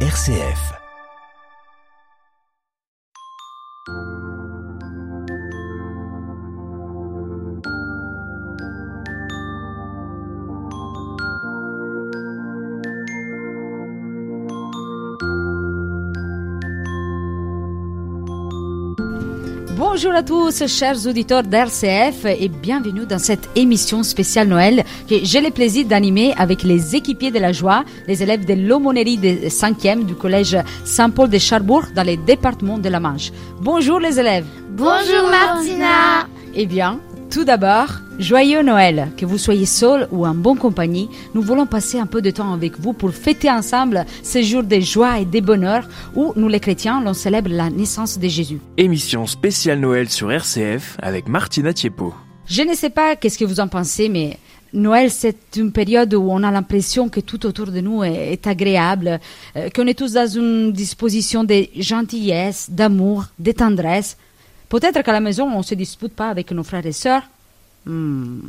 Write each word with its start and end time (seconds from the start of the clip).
RCF. 0.00 0.85
Bonjour 19.96 20.12
à 20.12 20.22
tous, 20.22 20.66
chers 20.66 21.06
auditeurs 21.06 21.42
d'RCF, 21.42 22.26
et 22.26 22.48
bienvenue 22.48 23.06
dans 23.06 23.18
cette 23.18 23.48
émission 23.56 24.02
spéciale 24.02 24.46
Noël 24.46 24.84
que 25.08 25.14
j'ai 25.22 25.40
le 25.40 25.50
plaisir 25.50 25.86
d'animer 25.86 26.34
avec 26.36 26.64
les 26.64 26.94
équipiers 26.94 27.30
de 27.30 27.38
la 27.38 27.50
joie, 27.50 27.82
les 28.06 28.22
élèves 28.22 28.44
de 28.44 28.52
l'aumônerie 28.52 29.16
de 29.16 29.48
5e 29.48 30.04
du 30.04 30.14
collège 30.14 30.58
Saint-Paul 30.84 31.30
de 31.30 31.38
Charbourg 31.38 31.84
dans 31.94 32.02
les 32.02 32.18
départements 32.18 32.76
de 32.76 32.90
la 32.90 33.00
Manche. 33.00 33.32
Bonjour 33.62 33.98
les 33.98 34.20
élèves. 34.20 34.44
Bonjour 34.68 35.30
Martina. 35.30 36.28
Eh 36.54 36.66
bien, 36.66 37.00
tout 37.36 37.44
d'abord, 37.44 38.00
joyeux 38.18 38.62
Noël. 38.62 39.08
Que 39.18 39.26
vous 39.26 39.36
soyez 39.36 39.66
seul 39.66 40.08
ou 40.10 40.26
en 40.26 40.32
bonne 40.32 40.56
compagnie, 40.56 41.10
nous 41.34 41.42
voulons 41.42 41.66
passer 41.66 41.98
un 41.98 42.06
peu 42.06 42.22
de 42.22 42.30
temps 42.30 42.54
avec 42.54 42.80
vous 42.80 42.94
pour 42.94 43.12
fêter 43.12 43.50
ensemble 43.50 44.06
ces 44.22 44.42
jours 44.42 44.62
de 44.62 44.80
joie 44.80 45.20
et 45.20 45.26
de 45.26 45.40
bonheur 45.40 45.86
où 46.14 46.32
nous 46.34 46.48
les 46.48 46.60
chrétiens, 46.60 47.02
l'on 47.04 47.12
célèbre 47.12 47.50
la 47.50 47.68
naissance 47.68 48.18
de 48.18 48.26
Jésus. 48.26 48.58
Émission 48.78 49.26
spéciale 49.26 49.80
Noël 49.80 50.08
sur 50.08 50.32
RCF 50.32 50.96
avec 51.02 51.28
Martina 51.28 51.74
Tiepo. 51.74 52.14
Je 52.46 52.62
ne 52.62 52.72
sais 52.72 52.88
pas 52.88 53.16
qu'est-ce 53.16 53.36
que 53.36 53.44
vous 53.44 53.60
en 53.60 53.68
pensez, 53.68 54.08
mais 54.08 54.38
Noël, 54.72 55.10
c'est 55.10 55.56
une 55.56 55.72
période 55.72 56.14
où 56.14 56.28
on 56.30 56.42
a 56.42 56.50
l'impression 56.50 57.10
que 57.10 57.20
tout 57.20 57.44
autour 57.44 57.66
de 57.66 57.80
nous 57.82 58.02
est, 58.02 58.32
est 58.32 58.46
agréable, 58.46 59.20
euh, 59.56 59.68
qu'on 59.68 59.86
est 59.86 59.98
tous 59.98 60.14
dans 60.14 60.26
une 60.26 60.72
disposition 60.72 61.44
de 61.44 61.66
gentillesse, 61.76 62.70
d'amour, 62.70 63.26
de 63.38 63.52
tendresse. 63.52 64.16
Peut-être 64.68 65.02
qu'à 65.02 65.12
la 65.12 65.20
maison, 65.20 65.44
on 65.44 65.58
ne 65.58 65.62
se 65.62 65.74
dispute 65.74 66.12
pas 66.14 66.28
avec 66.28 66.50
nos 66.52 66.64
frères 66.64 66.86
et 66.86 66.92
sœurs. 66.92 67.22
Hmm. 67.84 68.40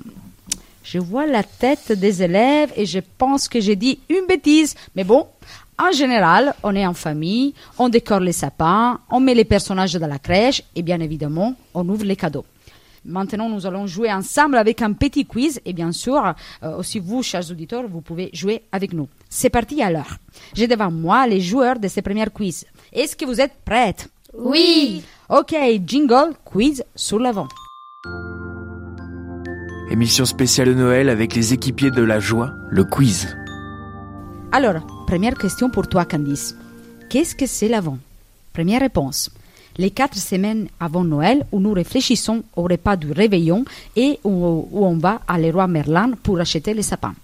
Je 0.83 0.99
vois 0.99 1.27
la 1.27 1.43
tête 1.43 1.91
des 1.91 2.23
élèves 2.23 2.71
et 2.75 2.85
je 2.85 2.99
pense 3.17 3.47
que 3.47 3.59
j'ai 3.59 3.75
dit 3.75 3.99
une 4.09 4.25
bêtise. 4.25 4.73
Mais 4.95 5.03
bon, 5.03 5.27
en 5.77 5.91
général, 5.91 6.55
on 6.63 6.73
est 6.75 6.87
en 6.87 6.93
famille, 6.93 7.53
on 7.77 7.89
décore 7.89 8.21
les 8.21 8.31
sapins, 8.31 8.99
on 9.11 9.19
met 9.19 9.35
les 9.35 9.43
personnages 9.45 9.93
dans 9.93 10.07
la 10.07 10.17
crèche 10.17 10.63
et 10.75 10.81
bien 10.81 10.99
évidemment, 11.01 11.55
on 11.73 11.87
ouvre 11.89 12.05
les 12.05 12.15
cadeaux. 12.15 12.45
Maintenant, 13.05 13.47
nous 13.47 13.65
allons 13.65 13.85
jouer 13.85 14.11
ensemble 14.11 14.57
avec 14.57 14.81
un 14.81 14.93
petit 14.93 15.25
quiz 15.25 15.61
et 15.65 15.73
bien 15.73 15.91
sûr, 15.91 16.33
euh, 16.63 16.77
aussi 16.77 16.99
vous, 16.99 17.21
chers 17.21 17.51
auditeurs, 17.51 17.87
vous 17.87 18.01
pouvez 18.01 18.29
jouer 18.33 18.63
avec 18.71 18.91
nous. 18.91 19.07
C'est 19.29 19.49
parti 19.49 19.81
alors. 19.81 20.17
J'ai 20.53 20.67
devant 20.67 20.89
moi 20.89 21.27
les 21.27 21.41
joueurs 21.41 21.79
de 21.79 21.87
ces 21.87 22.01
premiers 22.01 22.29
quiz. 22.33 22.65
Est-ce 22.91 23.15
que 23.15 23.25
vous 23.25 23.39
êtes 23.39 23.53
prêtes? 23.63 24.09
Oui. 24.33 25.03
Ok, 25.29 25.53
jingle, 25.85 26.35
quiz 26.45 26.85
sur 26.95 27.19
l'avant. 27.19 27.49
Émission 29.91 30.23
spéciale 30.23 30.69
de 30.69 30.73
Noël 30.73 31.09
avec 31.09 31.35
les 31.35 31.51
équipiers 31.51 31.91
de 31.91 32.01
la 32.01 32.21
joie, 32.21 32.53
le 32.69 32.85
quiz. 32.85 33.35
Alors, 34.53 34.87
première 35.05 35.37
question 35.37 35.69
pour 35.69 35.89
toi, 35.89 36.05
Candice. 36.05 36.55
Qu'est-ce 37.09 37.35
que 37.35 37.45
c'est 37.45 37.67
l'avant? 37.67 37.97
Première 38.53 38.79
réponse. 38.79 39.29
Les 39.77 39.91
quatre 39.91 40.17
semaines 40.17 40.69
avant 40.79 41.03
Noël 41.03 41.45
où 41.51 41.59
nous 41.59 41.73
réfléchissons 41.73 42.43
au 42.55 42.63
repas 42.63 42.95
du 42.95 43.11
réveillon 43.11 43.65
et 43.97 44.19
où, 44.23 44.65
où 44.71 44.85
on 44.85 44.97
va 44.97 45.19
à 45.27 45.37
Leroy 45.37 45.67
Merlin 45.67 46.11
pour 46.23 46.39
acheter 46.39 46.73
les 46.73 46.83
sapins. 46.83 47.15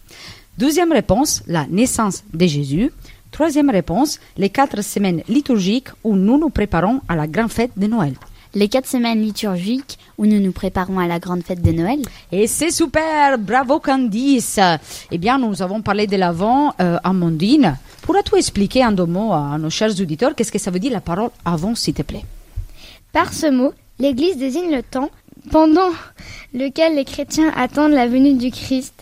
Deuxième 0.58 0.92
réponse, 0.92 1.42
la 1.48 1.68
naissance 1.68 2.26
de 2.34 2.46
Jésus. 2.48 2.92
Troisième 3.34 3.72
réponse, 3.72 4.20
les 4.38 4.52
quatre 4.52 4.84
semaines 4.84 5.24
liturgiques 5.28 5.90
où 6.04 6.16
nous 6.16 6.38
nous 6.38 6.52
préparons 6.52 7.02
à 7.10 7.16
la 7.16 7.26
grande 7.26 7.52
fête 7.52 7.72
de 7.76 7.88
Noël. 7.88 8.14
Les 8.54 8.68
quatre 8.68 8.88
semaines 8.88 9.24
liturgiques 9.24 9.98
où 10.20 10.28
nous 10.28 10.40
nous 10.40 10.52
préparons 10.52 11.00
à 11.00 11.08
la 11.08 11.18
grande 11.18 11.42
fête 11.42 11.64
de 11.64 11.72
Noël. 11.72 12.00
Et 12.32 12.46
c'est 12.46 12.70
super, 12.70 13.40
bravo 13.40 13.80
Candice. 13.80 14.60
Eh 15.10 15.18
bien, 15.18 15.40
nous 15.40 15.64
avons 15.64 15.82
parlé 15.82 16.06
de 16.06 16.16
l'avant 16.16 16.76
euh, 16.80 17.00
Amandine. 17.04 17.76
Pourras-tu 18.04 18.36
expliquer 18.36 18.86
en 18.86 18.92
deux 18.92 19.08
mots 19.08 19.34
à 19.34 19.58
nos 19.58 19.72
chers 19.72 20.00
auditeurs 20.00 20.36
qu'est-ce 20.36 20.52
que 20.52 20.60
ça 20.60 20.70
veut 20.70 20.78
dire 20.78 20.92
la 20.92 21.02
parole 21.02 21.32
avant, 21.44 21.74
s'il 21.74 21.96
te 21.96 22.04
plaît? 22.04 22.26
Par 23.14 23.34
ce 23.34 23.48
mot, 23.48 23.74
l'Église 23.98 24.38
désigne 24.38 24.70
le 24.70 24.84
temps 24.84 25.10
pendant 25.50 25.90
lequel 26.54 26.96
les 26.96 27.06
chrétiens 27.06 27.52
attendent 27.56 27.94
la 27.94 28.08
venue 28.08 28.36
du 28.36 28.52
Christ, 28.52 28.94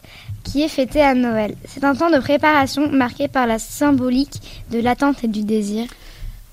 qui 0.43 0.63
est 0.63 0.67
fêté 0.67 1.01
à 1.01 1.13
Noël. 1.13 1.55
C'est 1.67 1.83
un 1.83 1.95
temps 1.95 2.09
de 2.09 2.19
préparation 2.19 2.89
marqué 2.89 3.27
par 3.27 3.47
la 3.47 3.59
symbolique 3.59 4.41
de 4.71 4.79
l'attente 4.79 5.23
et 5.23 5.27
du 5.27 5.43
désir. 5.43 5.87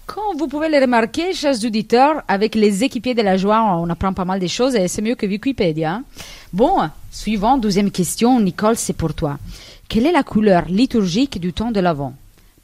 Comme 0.06 0.38
vous 0.38 0.48
pouvez 0.48 0.68
le 0.70 0.80
remarquer, 0.80 1.34
chers 1.34 1.62
auditeurs, 1.64 2.22
avec 2.28 2.54
les 2.54 2.82
équipiers 2.82 3.14
de 3.14 3.20
la 3.22 3.36
joie, 3.36 3.62
on 3.78 3.90
apprend 3.90 4.14
pas 4.14 4.24
mal 4.24 4.40
de 4.40 4.46
choses 4.46 4.74
et 4.74 4.88
c'est 4.88 5.02
mieux 5.02 5.16
que 5.16 5.26
Wikipédia. 5.26 5.92
hein. 5.92 6.04
Bon, 6.52 6.78
suivant, 7.10 7.58
deuxième 7.58 7.90
question, 7.90 8.40
Nicole, 8.40 8.76
c'est 8.76 8.94
pour 8.94 9.12
toi. 9.12 9.38
Quelle 9.88 10.06
est 10.06 10.12
la 10.12 10.22
couleur 10.22 10.64
liturgique 10.68 11.38
du 11.38 11.52
temps 11.52 11.70
de 11.70 11.80
l'Avent? 11.80 12.14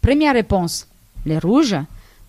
Première 0.01 0.35
réponse, 0.35 0.87
les 1.27 1.39
rouges. 1.39 1.77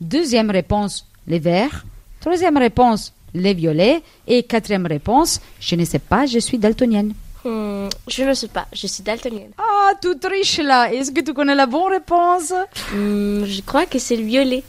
Deuxième 0.02 0.52
réponse, 0.52 1.06
les 1.28 1.40
verts. 1.40 1.86
Troisième 2.20 2.58
réponse, 2.58 3.14
les 3.34 3.54
violets. 3.54 4.02
Et 4.28 4.44
quatrième 4.44 4.86
réponse, 4.86 5.40
je 5.62 5.76
ne 5.76 5.86
sais 5.86 6.00
pas, 6.00 6.26
je 6.26 6.40
suis 6.40 6.58
daltonienne. 6.58 7.14
Hmm, 7.46 7.90
je 8.08 8.24
ne 8.24 8.34
sais 8.34 8.48
pas, 8.48 8.68
je 8.74 8.88
suis 8.88 9.04
daltonienne. 9.04 9.52
Ah, 9.60 9.92
tu 10.02 10.18
triches 10.18 10.58
là. 10.58 10.92
Est-ce 10.92 11.12
que 11.12 11.22
tu 11.22 11.32
connais 11.32 11.54
la 11.54 11.68
bonne 11.68 11.92
réponse? 11.92 12.52
Hmm, 12.92 13.46
je 13.46 13.62
crois 13.62 13.86
que 13.86 14.00
c'est 14.00 14.16
le 14.16 14.24
violet. 14.24 14.64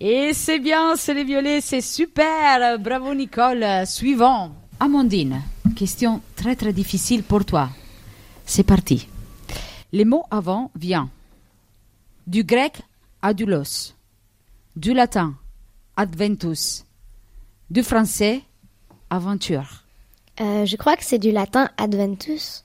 Et 0.00 0.34
c'est 0.34 0.58
bien, 0.58 0.96
c'est 0.96 1.14
les 1.14 1.24
violets, 1.24 1.62
c'est 1.62 1.80
super. 1.80 2.78
Bravo 2.78 3.14
Nicole. 3.14 3.64
Suivant. 3.86 4.54
Amandine, 4.80 5.40
question 5.74 6.20
très 6.36 6.56
très 6.56 6.74
difficile 6.74 7.22
pour 7.22 7.44
toi. 7.46 7.70
C'est 8.44 8.64
parti. 8.64 9.08
Le 9.90 10.04
mot 10.04 10.24
avant 10.30 10.70
vient 10.76 11.08
du 12.26 12.44
grec 12.44 12.82
adulos, 13.22 13.94
du 14.76 14.92
latin 14.92 15.34
adventus, 15.96 16.84
du 17.70 17.82
français 17.82 18.42
aventure. 19.08 19.83
Euh, 20.40 20.66
je 20.66 20.76
crois 20.76 20.96
que 20.96 21.04
c'est 21.04 21.18
du 21.18 21.30
latin 21.30 21.70
adventus. 21.76 22.64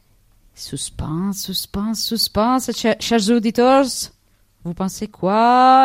Suspense, 0.56 1.40
suspense, 1.44 2.04
suspense, 2.04 2.72
Cher- 2.76 2.96
chers 3.00 3.30
auditeurs. 3.30 3.86
Vous 4.66 4.74
pensez 4.74 5.08
quoi? 5.08 5.34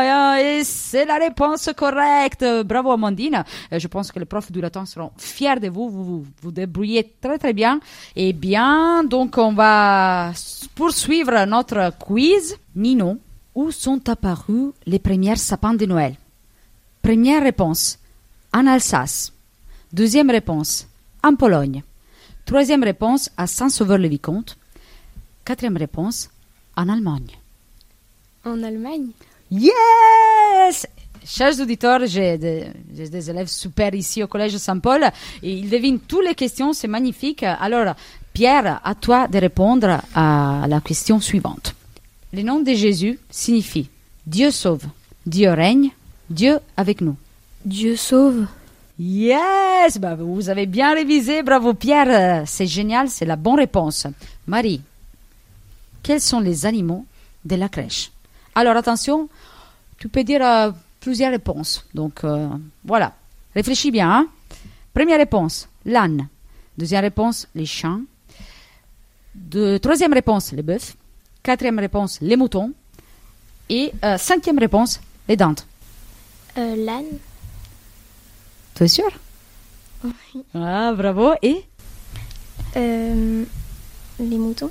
Ah, 0.02 0.38
Et 0.42 0.64
c'est 0.64 1.04
la 1.04 1.16
réponse 1.18 1.70
correcte. 1.76 2.44
Bravo 2.64 2.90
Amandine. 2.90 3.44
Euh, 3.72 3.78
Je 3.78 3.86
pense 3.86 4.10
que 4.10 4.18
les 4.18 4.24
profs 4.24 4.50
du 4.50 4.60
latin 4.60 4.84
seront 4.84 5.12
fiers 5.16 5.60
de 5.60 5.68
vous. 5.68 5.88
Vous 5.88 6.26
vous, 6.42 6.50
débrouillez 6.50 7.14
très 7.20 7.38
très 7.38 7.52
bien. 7.52 7.78
Et 8.16 8.32
bien, 8.32 9.04
donc 9.04 9.38
on 9.38 9.52
va 9.52 10.32
poursuivre 10.74 11.44
notre 11.46 11.92
quiz. 11.98 12.56
Nino, 12.74 13.18
où 13.54 13.70
sont 13.70 14.08
apparus 14.08 14.72
les 14.86 14.98
premiers 14.98 15.36
sapins 15.36 15.74
de 15.74 15.86
Noël? 15.86 16.16
Première 17.00 17.42
réponse, 17.44 17.98
en 18.52 18.66
Alsace. 18.66 19.32
Deuxième 19.92 20.30
réponse, 20.30 20.88
en 21.24 21.34
Pologne. 21.34 21.82
Troisième 22.44 22.84
réponse, 22.84 23.30
à 23.36 23.46
Saint-Sauveur-le-Vicomte. 23.46 24.58
Quatrième 25.44 25.76
réponse, 25.76 26.28
en 26.76 26.88
Allemagne. 26.88 27.38
En 28.44 28.62
Allemagne? 28.62 29.08
Yes 29.50 30.86
Chers 31.26 31.58
auditeurs, 31.58 32.04
j'ai 32.04 32.36
des, 32.36 32.66
des 32.90 33.30
élèves 33.30 33.48
super 33.48 33.94
ici 33.94 34.22
au 34.22 34.26
Collège 34.26 34.58
Saint-Paul 34.58 35.04
et 35.42 35.52
ils 35.54 35.70
devinent 35.70 36.00
toutes 36.00 36.26
les 36.26 36.34
questions, 36.34 36.74
c'est 36.74 36.88
magnifique. 36.88 37.42
Alors, 37.42 37.94
Pierre, 38.34 38.82
à 38.84 38.94
toi 38.94 39.26
de 39.26 39.38
répondre 39.38 40.00
à 40.14 40.66
la 40.68 40.80
question 40.82 41.20
suivante. 41.20 41.74
Le 42.34 42.42
nom 42.42 42.60
de 42.60 42.74
Jésus 42.74 43.18
signifie 43.30 43.88
Dieu 44.26 44.50
sauve, 44.50 44.84
Dieu 45.24 45.50
règne, 45.50 45.92
Dieu 46.28 46.58
avec 46.76 47.00
nous. 47.00 47.16
Dieu 47.64 47.96
sauve. 47.96 48.46
Yes 48.98 49.98
bah, 49.98 50.14
Vous 50.14 50.48
avez 50.48 50.66
bien 50.66 50.94
révisé, 50.94 51.42
bravo 51.42 51.74
Pierre, 51.74 52.44
c'est 52.46 52.66
génial, 52.66 53.08
c'est 53.10 53.24
la 53.24 53.36
bonne 53.36 53.56
réponse. 53.58 54.06
Marie, 54.46 54.80
quels 56.02 56.20
sont 56.20 56.40
les 56.40 56.64
animaux 56.66 57.04
de 57.44 57.56
la 57.56 57.68
crèche? 57.68 58.10
Alors 58.54 58.76
attention, 58.76 59.28
tu 59.98 60.08
peux 60.08 60.22
dire 60.22 60.44
euh, 60.44 60.70
plusieurs 61.00 61.30
réponses. 61.32 61.84
Donc 61.92 62.22
euh, 62.22 62.48
voilà, 62.84 63.12
réfléchis 63.54 63.90
bien. 63.90 64.10
hein. 64.10 64.26
Première 64.92 65.18
réponse, 65.18 65.68
l'âne. 65.84 66.28
Deuxième 66.78 67.02
réponse, 67.02 67.48
les 67.54 67.66
chiens. 67.66 68.02
Troisième 69.82 70.12
réponse, 70.12 70.52
les 70.52 70.62
bœufs. 70.62 70.94
Quatrième 71.42 71.78
réponse, 71.80 72.18
les 72.20 72.36
moutons. 72.36 72.72
Et 73.68 73.92
euh, 74.04 74.16
cinquième 74.18 74.58
réponse, 74.58 75.00
les 75.28 75.36
dents. 75.36 75.54
Euh, 76.58 76.76
L'âne 76.76 77.06
Tu 78.74 78.84
es 78.84 78.88
sûr 78.88 79.10
Ah, 80.54 80.92
bravo. 80.96 81.32
Et? 81.42 81.64
Euh, 82.76 83.44
Les 84.18 84.38
moutons 84.38 84.70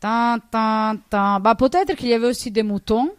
Tan, 0.00 0.38
tan, 0.50 0.96
tan. 1.10 1.40
Bah, 1.40 1.54
peut-être 1.54 1.94
qu'il 1.94 2.08
y 2.08 2.14
avait 2.14 2.26
aussi 2.26 2.50
des 2.50 2.62
moutons. 2.62 3.10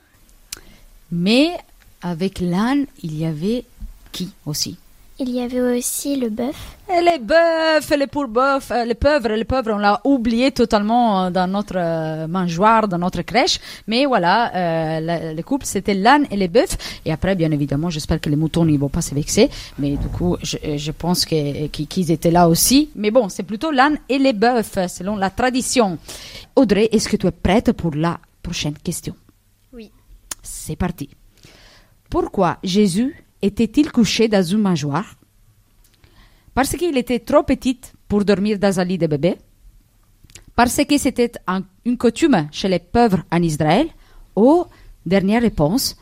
Mais 1.12 1.58
avec 2.02 2.40
l'âne, 2.40 2.86
il 3.02 3.18
y 3.18 3.26
avait 3.26 3.66
qui 4.12 4.32
aussi? 4.46 4.78
Il 5.20 5.30
y 5.30 5.40
avait 5.42 5.62
aussi 5.62 6.16
le 6.16 6.30
bœuf. 6.30 6.56
Et 6.90 7.00
les 7.02 7.20
bœufs, 7.20 7.80
les 7.96 8.08
euh, 8.08 8.86
les 8.86 8.96
pauvres, 8.96 9.30
les 9.30 9.44
pauvres, 9.46 9.72
on 9.72 9.78
l'a 9.78 10.02
oublié 10.04 10.52
totalement 10.52 11.26
euh, 11.26 11.30
dans 11.30 11.46
notre 11.48 11.76
euh, 11.78 12.28
mangeoire, 12.28 12.88
dans 12.88 12.98
notre 12.98 13.22
crèche. 13.22 13.60
Mais 13.88 14.06
voilà, 14.08 14.48
euh, 14.56 15.00
la- 15.00 15.34
le 15.34 15.44
couple, 15.44 15.66
c'était 15.68 15.94
l'âne 15.94 16.26
et 16.32 16.36
les 16.36 16.48
bœufs. 16.48 16.76
Et 17.06 17.12
après, 17.12 17.36
bien 17.36 17.52
évidemment, 17.52 17.92
j'espère 17.92 18.20
que 18.20 18.30
les 18.30 18.36
moutons 18.36 18.66
ne 18.66 18.76
vont 18.78 18.90
pas 18.90 19.02
se 19.02 19.14
vexer. 19.14 19.50
Mais 19.78 19.92
du 19.98 20.08
coup, 20.08 20.36
je, 20.42 20.58
je 20.78 20.92
pense 20.92 21.26
que- 21.26 21.68
qu'ils 21.68 22.10
étaient 22.12 22.32
là 22.32 22.50
aussi. 22.50 22.90
Mais 22.96 23.12
bon, 23.12 23.30
c'est 23.30 23.44
plutôt 23.44 23.70
l'âne 23.70 24.00
et 24.10 24.18
les 24.18 24.34
bœufs, 24.34 24.88
selon 24.90 25.16
la 25.16 25.30
tradition. 25.30 26.00
Audrey, 26.56 26.90
est-ce 26.92 27.08
que 27.08 27.18
tu 27.18 27.28
es 27.28 27.32
prête 27.32 27.72
pour 27.74 27.94
la 27.96 28.18
prochaine 28.42 28.74
question? 28.84 29.16
Oui. 29.72 29.92
C'est 30.42 30.76
parti. 30.76 31.08
Pourquoi 32.10 32.58
Jésus 32.64 33.24
était-il 33.44 33.92
couché 33.92 34.28
dans 34.28 34.42
une 34.44 34.60
mangeoire 34.60 35.16
Parce 36.56 36.76
qu'il 36.76 36.98
était 36.98 37.20
trop 37.20 37.44
petit 37.44 37.80
pour 38.08 38.24
dormir 38.26 38.58
dans 38.58 38.80
un 38.80 38.84
lit 38.86 38.98
de 38.98 39.08
bébé? 39.08 39.36
Parce 40.56 40.80
que 40.86 40.98
c'était 40.98 41.32
un- 41.48 41.64
une 41.86 41.98
coutume 41.98 42.48
chez 42.52 42.70
les 42.70 42.80
pauvres 42.80 43.24
en 43.32 43.42
Israël? 43.42 43.88
Ou, 44.36 44.64
dernière 45.06 45.42
réponse, 45.42 45.96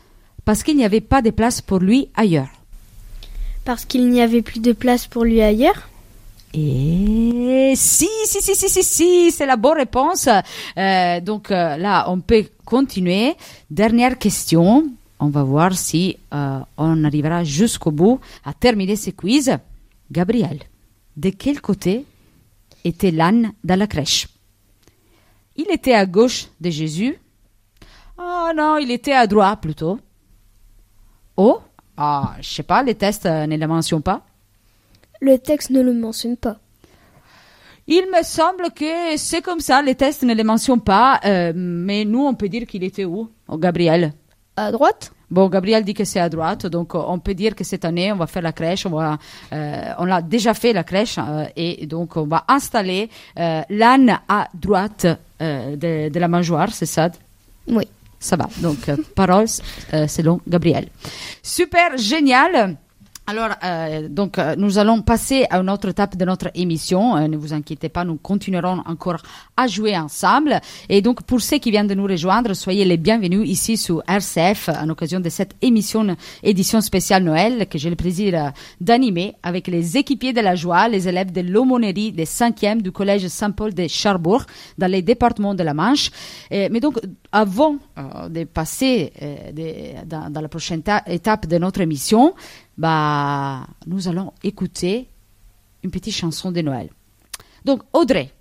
parce 0.44 0.62
qu'il 0.62 0.76
n'y 0.76 0.84
avait 0.84 1.00
pas 1.00 1.20
de 1.22 1.30
place 1.30 1.60
pour 1.60 1.78
lui 1.80 2.08
ailleurs 2.14 2.48
Parce 3.64 3.84
qu'il 3.84 4.08
n'y 4.10 4.20
avait 4.22 4.42
plus 4.42 4.60
de 4.60 4.72
place 4.72 5.06
pour 5.06 5.24
lui 5.24 5.40
ailleurs? 5.42 5.88
Et 6.54 7.72
si, 7.76 8.08
si, 8.26 8.42
si, 8.42 8.54
si, 8.54 8.68
si, 8.68 8.82
si, 8.82 9.30
c'est 9.30 9.46
la 9.46 9.56
bonne 9.56 9.78
réponse. 9.78 10.28
Euh, 10.76 11.20
donc 11.20 11.50
euh, 11.50 11.76
là, 11.78 12.04
on 12.10 12.20
peut 12.20 12.44
continuer. 12.66 13.34
Dernière 13.70 14.18
question. 14.18 14.84
On 15.24 15.28
va 15.28 15.44
voir 15.44 15.72
si 15.74 16.18
euh, 16.34 16.58
on 16.76 17.04
arrivera 17.04 17.44
jusqu'au 17.44 17.92
bout 17.92 18.18
à 18.44 18.52
terminer 18.52 18.96
ce 18.96 19.10
quiz. 19.10 19.56
Gabriel, 20.10 20.58
de 21.16 21.30
quel 21.30 21.60
côté 21.60 22.04
était 22.82 23.12
l'âne 23.12 23.52
dans 23.62 23.78
la 23.78 23.86
crèche? 23.86 24.26
Il 25.54 25.70
était 25.70 25.94
à 25.94 26.06
gauche 26.06 26.48
de 26.60 26.70
Jésus. 26.70 27.16
Ah 28.18 28.50
non, 28.56 28.78
il 28.78 28.90
était 28.90 29.12
à 29.12 29.28
droite 29.28 29.60
plutôt. 29.60 30.00
Oh, 31.36 31.60
ah, 31.96 32.34
je 32.40 32.48
sais 32.48 32.64
pas, 32.64 32.82
les 32.82 32.96
tests 32.96 33.26
euh, 33.26 33.46
ne 33.46 33.56
le 33.56 33.66
mentionnent 33.68 34.02
pas. 34.02 34.26
Le 35.20 35.38
texte 35.38 35.70
ne 35.70 35.82
le 35.82 35.94
mentionne 35.94 36.36
pas. 36.36 36.58
Il 37.86 38.06
me 38.10 38.24
semble 38.24 38.72
que 38.74 39.16
c'est 39.16 39.40
comme 39.40 39.60
ça, 39.60 39.82
les 39.82 39.94
tests 39.94 40.24
ne 40.24 40.34
les 40.34 40.42
mentionnent 40.42 40.80
pas, 40.80 41.20
euh, 41.24 41.52
mais 41.54 42.04
nous, 42.04 42.26
on 42.26 42.34
peut 42.34 42.48
dire 42.48 42.66
qu'il 42.66 42.82
était 42.82 43.04
où 43.04 43.30
Oh, 43.46 43.56
Gabriel? 43.56 44.14
À 44.56 44.70
droite? 44.70 45.12
Bon, 45.30 45.48
Gabriel 45.48 45.82
dit 45.82 45.94
que 45.94 46.04
c'est 46.04 46.20
à 46.20 46.28
droite, 46.28 46.66
donc 46.66 46.94
euh, 46.94 46.98
on 47.06 47.18
peut 47.18 47.32
dire 47.32 47.54
que 47.54 47.64
cette 47.64 47.86
année, 47.86 48.12
on 48.12 48.16
va 48.16 48.26
faire 48.26 48.42
la 48.42 48.52
crèche, 48.52 48.84
on 48.84 48.90
va, 48.90 49.16
euh, 49.54 49.92
on 49.98 50.04
l'a 50.04 50.20
déjà 50.20 50.52
fait 50.52 50.74
la 50.74 50.84
crèche, 50.84 51.16
euh, 51.18 51.46
et 51.56 51.86
donc 51.86 52.18
on 52.18 52.26
va 52.26 52.44
installer 52.48 53.08
euh, 53.38 53.62
l'âne 53.70 54.18
à 54.28 54.48
droite 54.52 55.06
euh, 55.40 55.74
de, 55.76 56.10
de 56.10 56.20
la 56.20 56.28
mangeoire, 56.28 56.68
c'est 56.70 56.84
ça? 56.84 57.08
Oui. 57.66 57.88
ça 58.20 58.36
va. 58.36 58.46
Donc, 58.58 58.88
euh, 58.90 58.96
parole 59.14 59.46
euh, 59.94 60.06
selon 60.06 60.40
Gabriel. 60.46 60.88
Super, 61.42 61.96
génial. 61.96 62.76
Alors, 63.24 63.50
euh, 63.62 64.08
donc, 64.08 64.36
euh, 64.36 64.56
nous 64.58 64.78
allons 64.78 65.00
passer 65.00 65.46
à 65.48 65.58
une 65.60 65.70
autre 65.70 65.88
étape 65.88 66.16
de 66.16 66.24
notre 66.24 66.50
émission. 66.56 67.16
Euh, 67.16 67.28
ne 67.28 67.36
vous 67.36 67.52
inquiétez 67.52 67.88
pas, 67.88 68.04
nous 68.04 68.16
continuerons 68.16 68.82
encore 68.84 69.18
à 69.56 69.68
jouer 69.68 69.96
ensemble. 69.96 70.60
Et 70.88 71.00
donc, 71.02 71.22
pour 71.22 71.40
ceux 71.40 71.58
qui 71.58 71.70
viennent 71.70 71.86
de 71.86 71.94
nous 71.94 72.04
rejoindre, 72.06 72.52
soyez 72.54 72.84
les 72.84 72.96
bienvenus 72.96 73.48
ici 73.48 73.76
sur 73.76 74.02
RCF 74.08 74.70
en 74.70 74.88
occasion 74.88 75.20
de 75.20 75.28
cette 75.28 75.54
émission, 75.62 76.16
édition 76.42 76.80
spéciale 76.80 77.22
Noël, 77.22 77.68
que 77.68 77.78
j'ai 77.78 77.90
le 77.90 77.96
plaisir 77.96 78.34
euh, 78.34 78.50
d'animer 78.80 79.36
avec 79.44 79.68
les 79.68 79.96
équipiers 79.96 80.32
de 80.32 80.40
la 80.40 80.56
joie, 80.56 80.88
les 80.88 81.06
élèves 81.08 81.30
de 81.30 81.42
l'aumônerie 81.42 82.10
des 82.10 82.24
5e 82.26 82.82
du 82.82 82.90
collège 82.90 83.28
Saint-Paul 83.28 83.72
de 83.72 83.86
Charbourg, 83.86 84.42
dans 84.78 84.90
les 84.90 85.00
départements 85.00 85.54
de 85.54 85.62
la 85.62 85.74
Manche. 85.74 86.10
Mais 86.50 86.80
donc, 86.80 86.98
avant 87.30 87.76
euh, 87.98 88.28
de 88.28 88.42
passer 88.44 89.12
euh, 89.22 89.52
de- 89.52 90.06
dans, 90.06 90.40
la 90.40 90.48
prochaine 90.48 90.82
ta- 90.82 91.04
étape 91.06 91.46
de 91.46 91.56
notre 91.58 91.80
émission, 91.82 92.34
bah, 92.78 93.66
nous 93.86 94.08
allons 94.08 94.32
écouter 94.42 95.08
une 95.82 95.90
petite 95.90 96.14
chanson 96.14 96.50
de 96.52 96.60
Noël. 96.60 96.88
Donc, 97.64 97.82
Audrey, 97.92 98.32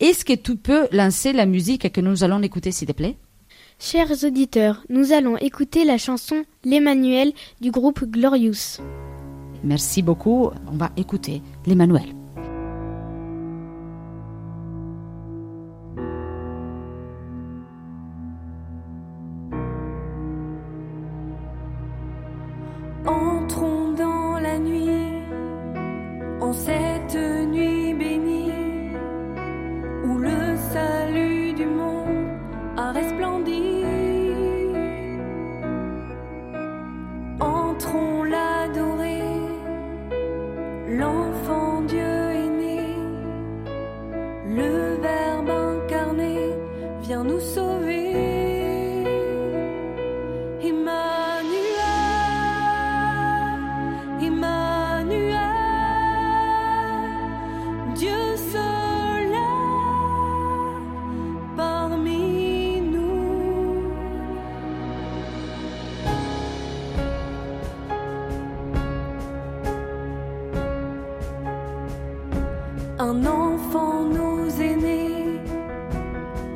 est-ce 0.00 0.24
que 0.24 0.34
tu 0.34 0.56
peux 0.56 0.88
lancer 0.92 1.32
la 1.32 1.46
musique 1.46 1.90
que 1.92 2.00
nous 2.00 2.24
allons 2.24 2.42
écouter, 2.42 2.72
s'il 2.72 2.88
te 2.88 2.92
plaît? 2.92 3.16
Chers 3.78 4.24
auditeurs, 4.24 4.82
nous 4.88 5.12
allons 5.12 5.36
écouter 5.36 5.84
la 5.84 5.98
chanson 5.98 6.44
L'Emmanuel 6.64 7.32
du 7.60 7.70
groupe 7.70 8.04
Glorious. 8.04 8.80
Merci 9.62 10.02
beaucoup. 10.02 10.50
On 10.66 10.76
va 10.76 10.90
écouter 10.96 11.42
l'Emmanuel. 11.66 12.14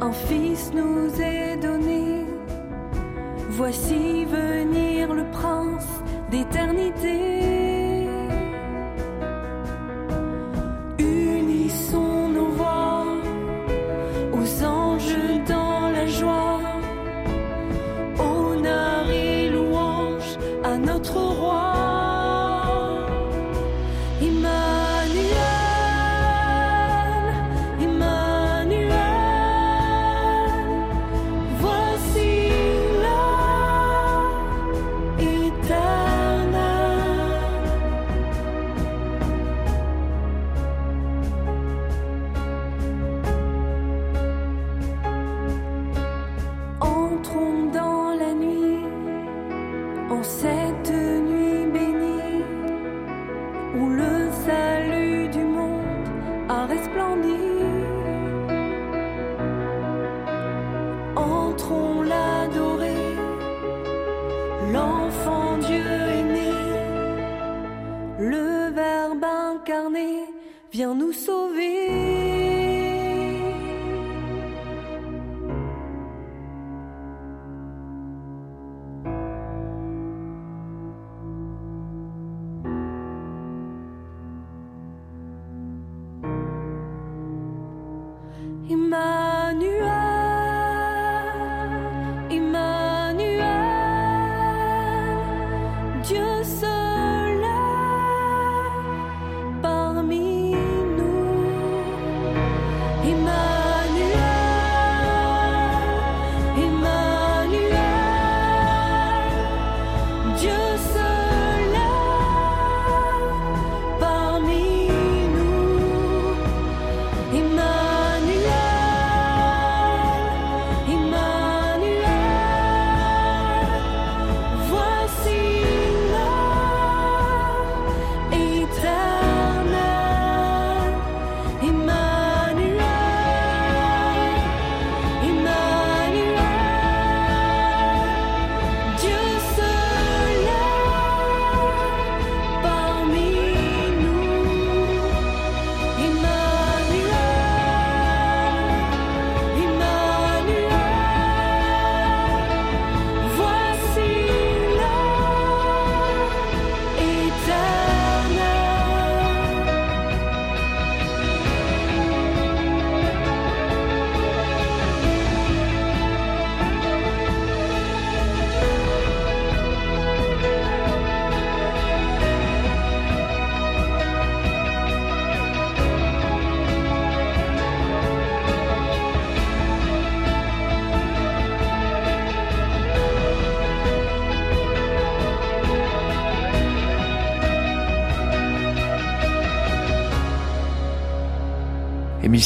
Un 0.03 0.13
fils 0.13 0.73
nous 0.75 1.21
est 1.21 1.57
donné. 1.59 2.27
Voici 3.51 4.25
venir 4.25 5.15
le 5.15 5.25
prince 5.31 5.87
d'éternité. 6.29 7.42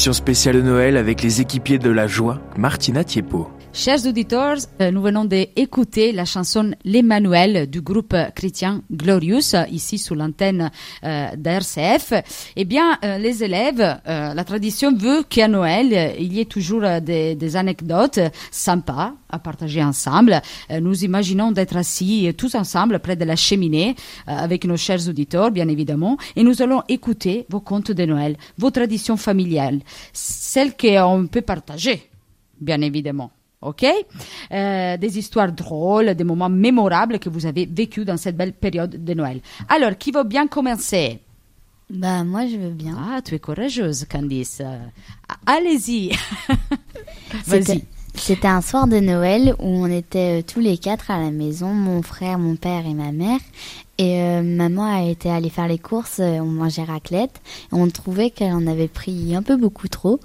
Émission 0.07 0.23
spéciale 0.23 0.55
de 0.55 0.61
Noël 0.61 0.95
avec 0.95 1.21
les 1.21 1.41
équipiers 1.41 1.79
de 1.79 1.89
la 1.89 2.07
joie, 2.07 2.39
Martina 2.57 3.03
Tiepo. 3.03 3.49
Chers 3.73 4.07
auditeurs, 4.07 4.57
euh, 4.81 4.89
nous 4.89 5.03
venons 5.03 5.25
d'écouter 5.25 6.11
la 6.11 6.25
chanson 6.25 6.71
L'Emmanuel 6.83 7.69
du 7.69 7.81
groupe 7.81 8.15
chrétien 8.33 8.81
Glorious, 8.91 9.53
ici 9.69 9.99
sous 9.99 10.15
l'antenne 10.15 10.71
euh. 11.03 11.27
Eh 12.55 12.65
bien, 12.65 12.97
euh, 13.03 13.19
les 13.19 13.43
élèves, 13.43 13.81
euh, 13.81 14.33
la 14.33 14.43
tradition 14.43 14.95
veut 14.95 15.21
qu'à 15.29 15.47
Noël, 15.47 16.15
il 16.19 16.33
y 16.33 16.39
ait 16.39 16.45
toujours 16.45 16.81
des, 17.01 17.35
des 17.35 17.55
anecdotes 17.55 18.19
sympas 18.49 19.13
à 19.29 19.39
partager 19.39 19.83
ensemble. 19.83 20.41
Nous 20.81 21.03
imaginons 21.03 21.51
d'être 21.51 21.75
assis 21.75 22.33
tous 22.37 22.55
ensemble 22.55 22.99
près 22.99 23.17
de 23.17 23.25
la 23.25 23.35
cheminée 23.35 23.95
avec 24.25 24.63
nos 24.63 24.77
chers 24.77 25.07
auditeurs, 25.09 25.51
bien 25.51 25.67
évidemment, 25.67 26.17
et 26.37 26.43
nous 26.43 26.61
allons 26.61 26.81
écouter 26.87 27.45
vos 27.49 27.59
contes 27.59 27.91
de 27.91 28.05
Noël, 28.05 28.37
vos 28.57 28.71
traditions 28.71 29.17
familiales, 29.17 29.79
celles 30.13 30.75
qu'on 30.77 31.27
peut 31.31 31.41
partager, 31.41 32.09
bien 32.59 32.81
évidemment. 32.81 33.31
OK? 33.61 33.85
Euh, 34.51 34.97
Des 34.97 35.17
histoires 35.17 35.51
drôles, 35.51 36.13
des 36.13 36.23
moments 36.23 36.49
mémorables 36.49 37.17
que 37.19 37.29
vous 37.29 37.45
avez 37.45 37.65
vécus 37.65 38.05
dans 38.05 38.17
cette 38.17 38.37
belle 38.37 38.53
période 38.53 39.03
de 39.03 39.13
Noël. 39.13 39.41
Alors, 39.67 39.97
qui 39.97 40.11
va 40.11 40.23
bien 40.23 40.47
commencer? 40.47 41.19
Bah, 41.89 42.23
moi, 42.23 42.45
je 42.47 42.57
veux 42.57 42.69
bien. 42.71 42.97
Ah, 42.99 43.21
tu 43.21 43.33
es 43.35 43.39
courageuse, 43.39 44.05
Candice. 44.09 44.61
Euh, 44.61 44.77
Allez-y. 45.45 46.11
Vas-y. 47.47 47.83
C'était 48.17 48.47
un 48.47 48.61
soir 48.61 48.87
de 48.87 48.99
Noël 48.99 49.55
où 49.59 49.67
on 49.67 49.85
était 49.85 50.39
euh, 50.39 50.43
tous 50.45 50.59
les 50.59 50.77
quatre 50.77 51.11
à 51.11 51.19
la 51.19 51.31
maison, 51.31 51.67
mon 51.67 52.01
frère, 52.01 52.39
mon 52.39 52.55
père 52.55 52.85
et 52.85 52.93
ma 52.93 53.11
mère. 53.11 53.39
Et 53.99 54.21
euh, 54.21 54.43
maman 54.43 54.83
a 54.83 55.03
été 55.03 55.29
allée 55.29 55.49
faire 55.49 55.67
les 55.67 55.77
courses, 55.77 56.19
euh, 56.19 56.39
on 56.39 56.45
mangeait 56.45 56.83
raclette. 56.83 57.41
Et 57.71 57.75
on 57.75 57.87
trouvait 57.89 58.29
qu'elle 58.29 58.53
en 58.53 58.67
avait 58.67 58.87
pris 58.87 59.35
un 59.35 59.43
peu 59.43 59.55
beaucoup 59.55 59.87
trop. 59.87 60.19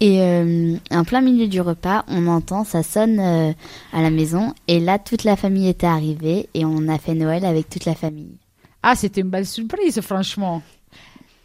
Et 0.00 0.22
euh, 0.22 0.76
en 0.90 1.04
plein 1.04 1.20
milieu 1.20 1.46
du 1.46 1.60
repas, 1.60 2.04
on 2.08 2.26
entend, 2.26 2.64
ça 2.64 2.82
sonne 2.82 3.20
euh, 3.20 3.52
à 3.92 4.02
la 4.02 4.10
maison. 4.10 4.54
Et 4.66 4.80
là, 4.80 4.98
toute 4.98 5.24
la 5.24 5.36
famille 5.36 5.68
était 5.68 5.86
arrivée 5.86 6.48
et 6.54 6.64
on 6.64 6.88
a 6.88 6.98
fait 6.98 7.14
Noël 7.14 7.44
avec 7.44 7.68
toute 7.68 7.84
la 7.84 7.94
famille. 7.94 8.38
Ah, 8.82 8.96
c'était 8.96 9.20
une 9.20 9.30
belle 9.30 9.46
surprise, 9.46 10.00
franchement. 10.00 10.62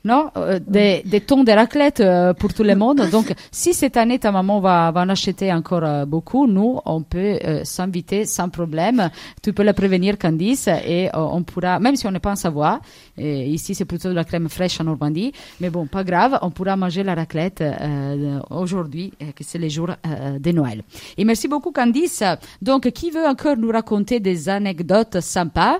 Non 0.04 0.32
Euh, 0.38 0.60
des, 0.66 1.01
des 1.06 1.22
tons 1.22 1.44
de 1.44 1.51
raclette 1.51 2.00
euh, 2.00 2.34
pour 2.34 2.54
tout 2.54 2.63
le 2.63 2.75
monde. 2.84 3.01
Donc, 3.12 3.34
si 3.51 3.74
cette 3.74 3.98
année 3.98 4.20
ta 4.20 4.32
maman 4.32 4.60
va, 4.60 4.92
va 4.92 5.01
en 5.01 5.10
acheter 5.10 5.51
encore 5.51 5.84
euh, 5.84 6.06
beaucoup, 6.06 6.48
nous, 6.48 6.80
on 6.86 7.01
peut 7.04 7.39
euh, 7.44 7.63
s'inviter 7.63 8.25
sans 8.25 8.50
problème. 8.50 9.10
Tu 9.42 9.54
peux 9.54 9.63
la 9.63 9.74
prévenir, 9.74 10.18
Candice, 10.18 10.68
et 10.68 11.10
on 11.13 11.44
pourra, 11.44 11.80
même 11.80 11.96
si 11.96 12.06
on 12.08 12.12
n'est 12.12 12.20
pas 12.20 12.32
en 12.32 12.36
Savoie, 12.36 12.80
et 13.18 13.48
ici 13.48 13.74
c'est 13.75 13.86
plutôt 13.86 14.10
de 14.10 14.13
la 14.13 14.24
crème 14.24 14.50
fraîche 14.50 14.80
en 14.80 14.84
Normandie, 14.86 15.32
mais 15.60 15.70
bon, 15.70 15.88
pas 15.88 16.04
grave, 16.04 16.38
on 16.42 16.51
pourra 16.51 16.75
manger 16.75 17.04
la 17.04 17.16
raclette 17.16 17.62
euh, 17.62 18.39
aujourd'hui, 18.50 19.13
que 19.36 19.44
c'est 19.44 19.58
les 19.60 19.70
jours 19.70 19.89
euh, 20.06 20.39
de 20.39 20.51
Noël. 20.51 20.84
Et 21.18 21.25
merci 21.25 21.48
beaucoup, 21.48 21.72
Candice. 21.72 22.24
Donc, 22.62 22.89
qui 22.92 23.12
veut 23.12 23.25
encore 23.25 23.58
nous 23.58 23.72
raconter 23.72 24.20
des 24.20 24.50
anecdotes 24.50 25.20
sympas? 25.22 25.80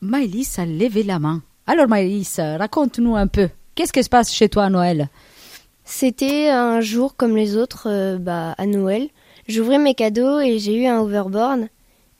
Maëlys 0.00 0.58
a 0.58 0.66
levé 0.66 1.02
la 1.02 1.18
main. 1.18 1.42
Alors 1.66 1.88
Maëlys, 1.88 2.38
raconte-nous 2.38 3.16
un 3.16 3.26
peu. 3.26 3.48
Qu'est-ce 3.74 3.92
qui 3.92 4.02
se 4.02 4.08
passe 4.08 4.32
chez 4.32 4.48
toi 4.48 4.64
à 4.64 4.70
Noël? 4.70 5.08
C'était 5.84 6.48
un 6.48 6.80
jour 6.80 7.16
comme 7.16 7.36
les 7.36 7.56
autres 7.56 7.88
euh, 7.88 8.18
bah, 8.18 8.54
à 8.58 8.66
Noël. 8.66 9.08
J'ouvrais 9.48 9.78
mes 9.78 9.94
cadeaux 9.94 10.40
et 10.40 10.58
j'ai 10.58 10.76
eu 10.82 10.86
un 10.86 11.00
overboard. 11.00 11.68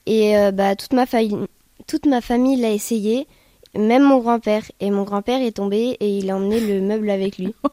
Et 0.07 0.37
euh, 0.39 0.51
bah, 0.53 0.75
toute, 0.75 0.93
ma 0.93 1.05
famille, 1.07 1.37
toute 1.87 2.07
ma 2.07 2.21
famille 2.21 2.57
l'a 2.61 2.71
essayé, 2.71 3.27
même 3.77 4.03
mon 4.05 4.19
grand-père. 4.19 4.63
Et 4.81 4.91
mon 4.91 5.03
grand-père 5.05 5.43
est 5.43 5.53
tombé 5.57 5.97
et 6.01 6.19
il 6.19 6.31
a 6.31 6.37
emmené 6.37 6.61
le 6.61 6.81
meuble 6.81 7.11
avec 7.11 7.39
lui. 7.39 7.55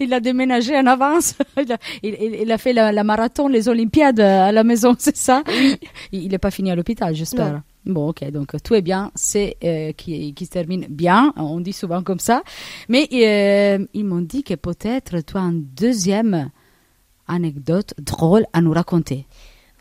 Il 0.00 0.12
a 0.14 0.20
déménagé 0.20 0.76
en 0.76 0.86
avance. 0.86 1.34
Il 1.62 1.70
a, 1.70 1.76
il- 2.02 2.16
il- 2.20 2.34
il 2.42 2.50
a 2.52 2.58
fait 2.58 2.72
la, 2.72 2.90
la 2.92 3.04
marathon, 3.04 3.46
les 3.46 3.68
Olympiades 3.68 4.18
euh, 4.18 4.48
à 4.48 4.52
la 4.52 4.64
maison, 4.64 4.96
c'est 4.98 5.16
ça? 5.16 5.44
Il 6.12 6.28
n'est 6.28 6.38
pas 6.38 6.50
fini 6.50 6.70
à 6.72 6.74
l'hôpital, 6.74 7.14
j'espère. 7.14 7.60
Bon, 7.86 8.08
ok, 8.08 8.24
donc 8.30 8.52
tout 8.62 8.74
est 8.74 8.80
bien, 8.82 9.10
c'est 9.14 9.56
euh, 9.62 9.92
qui, 9.92 10.32
qui 10.32 10.46
se 10.46 10.50
termine 10.50 10.86
bien, 10.88 11.34
on 11.36 11.60
dit 11.60 11.74
souvent 11.74 12.02
comme 12.02 12.18
ça. 12.18 12.42
Mais 12.88 13.08
euh, 13.12 13.84
ils 13.92 14.04
m'ont 14.06 14.22
dit 14.22 14.42
que 14.42 14.54
peut-être 14.54 15.20
tu 15.20 15.36
as 15.36 15.40
une 15.40 15.64
deuxième 15.76 16.50
anecdote 17.28 17.92
drôle 18.00 18.46
à 18.54 18.62
nous 18.62 18.72
raconter. 18.72 19.26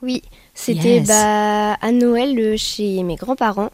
Oui, 0.01 0.21
c'était 0.53 0.95
Yes. 0.95 1.07
bah, 1.07 1.75
à 1.75 1.91
Noël 1.93 2.37
euh, 2.37 2.57
chez 2.57 3.03
mes 3.03 3.15
grands-parents. 3.15 3.69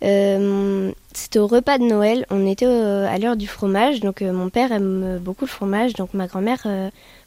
C'était 0.00 1.40
au 1.40 1.48
repas 1.48 1.78
de 1.78 1.84
Noël. 1.84 2.24
On 2.30 2.46
était 2.46 2.66
à 2.66 3.18
l'heure 3.18 3.36
du 3.36 3.48
fromage. 3.48 3.98
Donc 3.98 4.20
mon 4.22 4.48
père 4.48 4.70
aime 4.70 5.18
beaucoup 5.20 5.44
le 5.44 5.50
fromage. 5.50 5.94
Donc 5.94 6.14
ma 6.14 6.28
grand-mère 6.28 6.64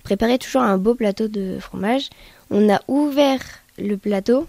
préparait 0.03 0.37
toujours 0.37 0.61
un 0.61 0.77
beau 0.77 0.95
plateau 0.95 1.27
de 1.27 1.57
fromage. 1.59 2.09
On 2.49 2.73
a 2.73 2.79
ouvert 2.87 3.41
le 3.77 3.97
plateau 3.97 4.47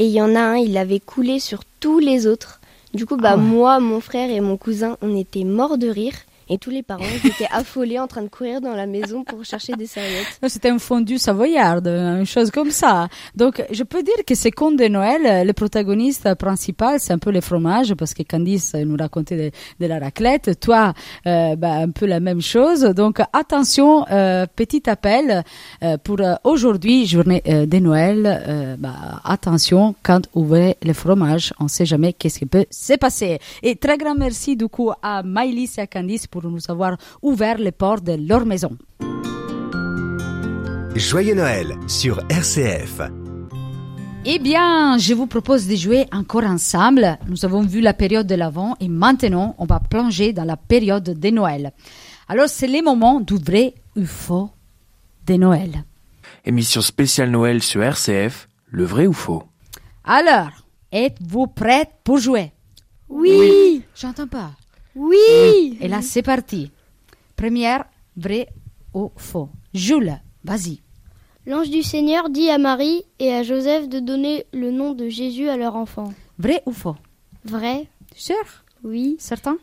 et 0.00 0.06
il 0.06 0.12
y 0.12 0.22
en 0.22 0.34
a 0.34 0.40
un, 0.40 0.56
il 0.56 0.78
avait 0.78 0.98
coulé 0.98 1.40
sur 1.40 1.60
tous 1.78 1.98
les 1.98 2.26
autres. 2.26 2.62
Du 2.94 3.04
coup, 3.04 3.18
bah 3.18 3.34
Ah 3.34 3.36
ouais. 3.36 3.42
moi, 3.42 3.80
mon 3.80 4.00
frère 4.00 4.30
et 4.30 4.40
mon 4.40 4.56
cousin, 4.56 4.96
on 5.02 5.14
était 5.14 5.44
morts 5.44 5.76
de 5.76 5.88
rire. 5.88 6.14
Et 6.50 6.58
tous 6.58 6.70
les 6.70 6.82
parents 6.82 7.04
étaient 7.24 7.46
affolés 7.50 7.98
en 7.98 8.06
train 8.06 8.22
de 8.22 8.28
courir 8.28 8.60
dans 8.60 8.74
la 8.74 8.86
maison 8.86 9.24
pour 9.24 9.44
chercher 9.44 9.74
des 9.74 9.86
serviettes. 9.86 10.38
C'était 10.48 10.70
un 10.70 10.78
fondu 10.78 11.16
savoyard, 11.16 11.78
une 11.86 12.26
chose 12.26 12.50
comme 12.50 12.70
ça. 12.72 13.08
Donc, 13.36 13.64
je 13.70 13.82
peux 13.84 14.02
dire 14.02 14.16
que 14.26 14.34
ces 14.34 14.50
contes 14.50 14.76
de 14.76 14.88
Noël, 14.88 15.46
le 15.46 15.52
protagoniste 15.52 16.34
principal, 16.34 16.98
c'est 16.98 17.12
un 17.12 17.18
peu 17.18 17.30
le 17.30 17.40
fromage, 17.40 17.94
parce 17.94 18.14
que 18.14 18.22
Candice 18.24 18.74
nous 18.74 18.96
racontait 18.96 19.52
de, 19.78 19.86
la 19.86 19.98
raclette. 20.00 20.58
Toi, 20.60 20.92
euh, 21.26 21.54
bah, 21.56 21.74
un 21.74 21.90
peu 21.90 22.06
la 22.06 22.20
même 22.20 22.42
chose. 22.42 22.80
Donc, 22.82 23.20
attention, 23.32 24.04
euh, 24.10 24.46
petit 24.54 24.88
appel 24.90 25.44
euh, 25.82 25.96
pour 25.98 26.20
euh, 26.20 26.34
aujourd'hui, 26.44 27.06
journée 27.06 27.42
de 27.46 27.78
Noël. 27.78 28.76
bah, 28.78 29.20
attention, 29.24 29.94
quand 30.02 30.22
ouvrez 30.34 30.76
le 30.82 30.92
fromage, 30.92 31.52
on 31.60 31.68
sait 31.68 31.86
jamais 31.86 32.12
qu'est-ce 32.12 32.38
qui 32.38 32.46
peut 32.46 32.66
se 32.70 32.94
passer. 32.94 33.38
Et 33.62 33.76
très 33.76 33.96
grand 33.98 34.14
merci 34.14 34.56
du 34.56 34.68
coup 34.68 34.90
à 35.02 35.22
Maïlis 35.22 35.72
et 35.78 35.80
à 35.82 35.86
Candice 35.86 36.26
pour 36.26 36.39
nous 36.48 36.70
avoir 36.70 36.96
ouvert 37.22 37.58
les 37.58 37.72
portes 37.72 38.04
de 38.04 38.16
leur 38.28 38.46
maison. 38.46 38.76
Joyeux 40.94 41.34
Noël 41.34 41.76
sur 41.86 42.20
RCF. 42.28 43.00
Eh 44.24 44.38
bien, 44.38 44.98
je 44.98 45.14
vous 45.14 45.26
propose 45.26 45.66
de 45.66 45.76
jouer 45.76 46.06
encore 46.12 46.44
ensemble. 46.44 47.18
Nous 47.26 47.44
avons 47.44 47.62
vu 47.62 47.80
la 47.80 47.94
période 47.94 48.26
de 48.26 48.34
l'Avent 48.34 48.76
et 48.80 48.88
maintenant, 48.88 49.54
on 49.58 49.64
va 49.64 49.80
plonger 49.80 50.32
dans 50.32 50.44
la 50.44 50.56
période 50.58 51.18
de 51.18 51.30
Noël. 51.30 51.72
Alors, 52.28 52.48
c'est 52.48 52.68
le 52.68 52.82
moment 52.82 53.20
du 53.20 53.36
vrai 53.36 53.74
ou 53.96 54.04
faux 54.04 54.50
de 55.26 55.34
Noël. 55.34 55.84
Émission 56.44 56.80
spéciale 56.82 57.30
Noël 57.30 57.62
sur 57.62 57.82
RCF, 57.82 58.48
le 58.66 58.84
vrai 58.84 59.06
ou 59.06 59.12
faux? 59.12 59.44
Alors, 60.04 60.50
êtes-vous 60.92 61.46
prêtes 61.46 61.92
pour 62.04 62.18
jouer? 62.18 62.52
Oui, 63.08 63.82
J'entends 63.96 64.28
pas. 64.28 64.52
Oui. 65.00 65.78
Et 65.80 65.88
là, 65.88 66.02
c'est 66.02 66.22
parti. 66.22 66.70
Première, 67.36 67.84
vrai 68.16 68.48
ou 68.92 69.10
faux 69.16 69.48
Jules, 69.72 70.18
vas-y. 70.44 70.80
L'ange 71.46 71.70
du 71.70 71.82
Seigneur 71.82 72.28
dit 72.28 72.50
à 72.50 72.58
Marie 72.58 73.02
et 73.18 73.32
à 73.32 73.42
Joseph 73.42 73.88
de 73.88 73.98
donner 73.98 74.44
le 74.52 74.70
nom 74.70 74.92
de 74.92 75.08
Jésus 75.08 75.48
à 75.48 75.56
leur 75.56 75.74
enfant. 75.74 76.12
Vrai 76.38 76.62
ou 76.66 76.72
faux? 76.72 76.96
Vrai 77.44 77.86
Sûr? 78.14 78.34
Oui. 78.84 79.16
Certain? 79.18 79.56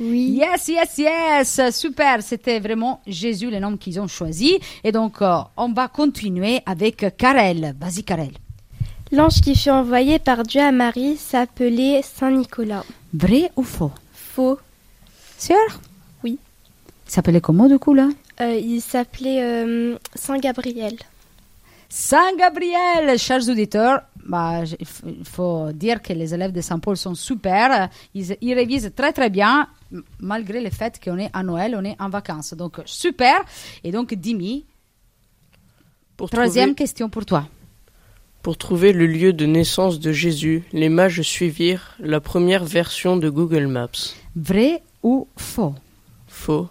Oui. 0.00 0.40
Yes, 0.40 0.68
yes, 0.68 0.98
yes, 0.98 1.60
super. 1.70 2.22
C'était 2.22 2.58
vraiment 2.58 3.00
Jésus 3.06 3.50
le 3.50 3.60
nom 3.60 3.76
qu'ils 3.76 4.00
ont 4.00 4.08
choisi. 4.08 4.58
Et 4.82 4.90
donc, 4.90 5.22
euh, 5.22 5.36
on 5.56 5.72
va 5.72 5.86
continuer 5.88 6.60
avec 6.66 7.16
Karel. 7.16 7.76
Vas-y, 7.78 8.02
Karel. 8.02 8.32
L'ange 9.12 9.40
qui 9.42 9.54
fut 9.54 9.70
envoyé 9.70 10.18
par 10.18 10.42
Dieu 10.42 10.60
à 10.60 10.72
Marie 10.72 11.16
s'appelait 11.16 12.00
Saint 12.02 12.30
Nicolas. 12.30 12.84
Vrai 13.12 13.50
ou 13.56 13.62
faux? 13.62 13.92
Faux. 14.12 14.58
Sûr 15.46 15.56
Oui. 16.24 16.38
Il 17.06 17.10
s'appelait 17.12 17.40
comment 17.40 17.68
du 17.68 17.78
coup 17.78 17.94
là 17.94 18.08
Euh, 18.40 18.54
il 18.56 18.80
s'appelait 18.80 19.42
euh, 19.42 19.96
Saint 20.14 20.38
Gabriel. 20.38 20.96
Saint 21.88 22.34
Gabriel, 22.38 23.18
chers 23.18 23.46
auditeurs. 23.48 23.98
Bah, 24.24 24.64
je- 24.64 24.76
il 24.80 25.24
faut 25.36 25.72
dire 25.72 26.00
que 26.00 26.12
les 26.12 26.32
élèves 26.32 26.52
de 26.52 26.60
Saint-Paul 26.60 26.96
sont 26.96 27.14
super. 27.16 27.88
Ils, 28.14 28.36
ils 28.40 28.54
révisent 28.54 28.92
très 28.94 29.12
très 29.12 29.30
bien, 29.30 29.66
malgré 30.20 30.60
le 30.62 30.70
fait 30.70 30.92
qu'on 31.02 31.18
est 31.18 31.30
à 31.32 31.42
Noël, 31.42 31.74
on 31.76 31.84
est 31.84 31.96
en 32.00 32.08
vacances. 32.08 32.54
Donc 32.54 32.74
super. 32.86 33.36
Et 33.84 33.90
donc 33.90 34.14
Dimi, 34.14 34.64
Pour 36.16 36.30
troisième 36.30 36.68
trouver, 36.70 36.76
question 36.84 37.08
pour 37.10 37.26
toi. 37.26 37.42
pour 38.42 38.56
trouver 38.56 38.92
le 38.92 39.06
lieu 39.06 39.32
de 39.32 39.44
naissance 39.44 39.98
de 39.98 40.12
Jésus, 40.12 40.62
les 40.72 40.88
mages 40.88 41.20
suivirent 41.22 41.94
la 41.98 42.20
première 42.20 42.64
version 42.64 43.16
de 43.16 43.28
Google 43.28 43.66
Maps. 43.66 44.14
Vrai 44.36 44.82
ou 45.02 45.26
faux? 45.36 45.74
Faux. 46.28 46.68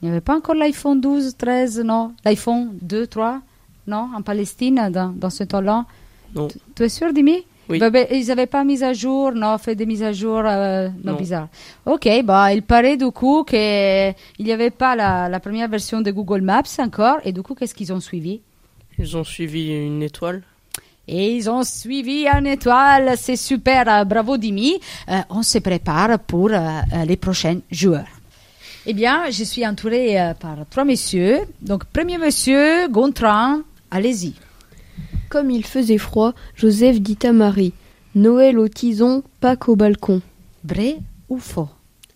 Il 0.00 0.06
n'y 0.06 0.10
avait 0.12 0.20
pas 0.20 0.36
encore 0.36 0.54
l'iPhone 0.54 1.00
12, 1.00 1.36
13, 1.36 1.80
non 1.80 2.12
L'iPhone 2.24 2.70
2, 2.82 3.06
3 3.06 3.40
Non 3.86 4.08
En 4.14 4.22
Palestine, 4.22 4.90
dans, 4.92 5.08
dans 5.08 5.30
ce 5.30 5.44
temps-là 5.44 5.84
Non. 6.34 6.48
Tu- 6.48 6.58
Tu 6.74 6.82
es 6.84 6.88
sûr, 6.88 7.12
Dimi? 7.12 7.44
Oui. 7.68 7.78
Bah, 7.80 7.90
bah, 7.90 8.04
ils 8.10 8.26
n'avaient 8.28 8.46
pas 8.46 8.64
mis 8.64 8.82
à 8.82 8.92
jour, 8.94 9.32
non, 9.32 9.58
fait 9.58 9.74
des 9.74 9.84
mises 9.84 10.02
à 10.02 10.12
jour, 10.12 10.40
euh, 10.44 10.88
non, 11.04 11.12
Non. 11.12 11.18
bizarre. 11.18 11.48
Ok, 11.84 12.08
bah, 12.24 12.54
il 12.54 12.62
paraît 12.62 12.96
du 12.96 13.10
coup 13.10 13.44
qu'il 13.44 14.14
n'y 14.40 14.52
avait 14.52 14.70
pas 14.70 14.96
la, 14.96 15.28
la 15.28 15.38
première 15.40 15.68
version 15.68 16.00
de 16.00 16.10
Google 16.10 16.40
Maps 16.40 16.62
encore, 16.78 17.18
et 17.24 17.32
du 17.32 17.42
coup, 17.42 17.54
qu'est-ce 17.54 17.74
qu'ils 17.74 17.92
ont 17.92 18.00
suivi? 18.00 18.40
Ils 18.98 19.16
ont 19.18 19.24
suivi 19.24 19.68
une 19.84 20.02
étoile. 20.02 20.42
Et 21.10 21.34
ils 21.36 21.48
ont 21.48 21.62
suivi 21.62 22.26
une 22.26 22.46
étoile, 22.46 23.14
c'est 23.16 23.36
super, 23.36 24.04
bravo 24.04 24.36
Dimi. 24.36 24.74
Euh, 25.08 25.20
on 25.30 25.42
se 25.42 25.58
prépare 25.58 26.18
pour 26.18 26.50
euh, 26.50 26.58
euh, 26.92 27.04
les 27.06 27.16
prochains 27.16 27.60
joueurs. 27.70 28.04
Eh 28.84 28.92
bien, 28.92 29.24
je 29.30 29.42
suis 29.44 29.66
entourée 29.66 30.20
euh, 30.20 30.34
par 30.34 30.56
trois 30.68 30.84
messieurs. 30.84 31.40
Donc, 31.62 31.86
premier 31.86 32.18
monsieur, 32.18 32.88
Gontran, 32.88 33.60
allez-y. 33.90 34.34
Comme 35.30 35.50
il 35.50 35.64
faisait 35.64 35.98
froid, 35.98 36.34
Joseph 36.54 37.00
dit 37.00 37.18
à 37.24 37.32
Marie 37.32 37.72
Noël 38.14 38.58
au 38.58 38.68
tison, 38.68 39.22
Pâques 39.40 39.68
au 39.68 39.76
balcon. 39.76 40.20
Vrai 40.64 40.98
ou 41.30 41.38
faux? 41.38 41.68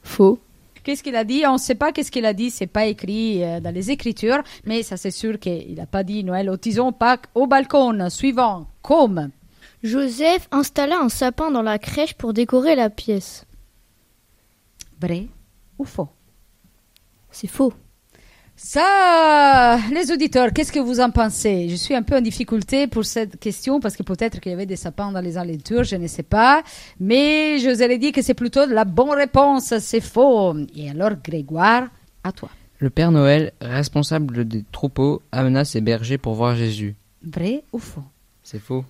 Faux. 0.02 0.38
Qu'est-ce 0.84 1.02
qu'il 1.02 1.14
a 1.16 1.24
dit? 1.24 1.44
On 1.46 1.52
ne 1.54 1.58
sait 1.58 1.76
pas 1.76 1.92
qu'est-ce 1.92 2.10
qu'il 2.10 2.26
a 2.26 2.32
dit, 2.34 2.50
c'est 2.50 2.66
pas 2.66 2.86
écrit 2.86 3.42
euh, 3.44 3.60
dans 3.60 3.72
les 3.72 3.90
écritures, 3.90 4.42
mais 4.66 4.82
ça 4.82 4.96
c'est 4.96 5.12
sûr 5.12 5.38
qu'il 5.38 5.76
n'a 5.76 5.86
pas 5.86 6.02
dit 6.02 6.24
Noël 6.24 6.50
au 6.50 6.56
tison, 6.56 6.92
Pâques 6.92 7.26
au 7.34 7.46
balcon. 7.46 8.08
Suivant, 8.10 8.66
comme. 8.82 9.30
Joseph 9.82 10.48
installa 10.52 10.98
un 10.98 11.08
sapin 11.08 11.50
dans 11.50 11.62
la 11.62 11.78
crèche 11.78 12.14
pour 12.14 12.32
décorer 12.32 12.76
la 12.76 12.90
pièce. 12.90 13.46
Vrai 15.00 15.26
ou 15.78 15.84
faux? 15.84 16.08
C'est 17.30 17.48
faux. 17.48 17.72
Ça, 18.54 19.78
les 19.92 20.12
auditeurs, 20.12 20.52
qu'est-ce 20.52 20.70
que 20.70 20.78
vous 20.78 21.00
en 21.00 21.10
pensez? 21.10 21.68
Je 21.68 21.74
suis 21.74 21.94
un 21.94 22.02
peu 22.02 22.16
en 22.16 22.20
difficulté 22.20 22.86
pour 22.86 23.04
cette 23.04 23.40
question 23.40 23.80
parce 23.80 23.96
que 23.96 24.04
peut-être 24.04 24.40
qu'il 24.40 24.52
y 24.52 24.54
avait 24.54 24.66
des 24.66 24.76
sapins 24.76 25.10
dans 25.10 25.20
les 25.20 25.36
alentours, 25.36 25.82
je 25.82 25.96
ne 25.96 26.06
sais 26.06 26.22
pas. 26.22 26.62
Mais 27.00 27.58
je 27.58 27.70
vous 27.70 27.82
ai 27.82 27.98
dit 27.98 28.12
que 28.12 28.22
c'est 28.22 28.34
plutôt 28.34 28.66
la 28.66 28.84
bonne 28.84 29.10
réponse, 29.10 29.76
c'est 29.78 30.00
faux. 30.00 30.54
Et 30.76 30.90
alors, 30.90 31.12
Grégoire, 31.24 31.88
à 32.22 32.30
toi. 32.30 32.50
Le 32.78 32.90
Père 32.90 33.10
Noël, 33.10 33.52
responsable 33.60 34.46
des 34.46 34.64
troupeaux, 34.70 35.22
amena 35.32 35.64
ses 35.64 35.80
bergers 35.80 36.18
pour 36.18 36.34
voir 36.34 36.54
Jésus. 36.54 36.94
Vrai 37.24 37.64
ou 37.72 37.78
faux? 37.78 38.04
C'est 38.52 38.58
faux. 38.58 38.84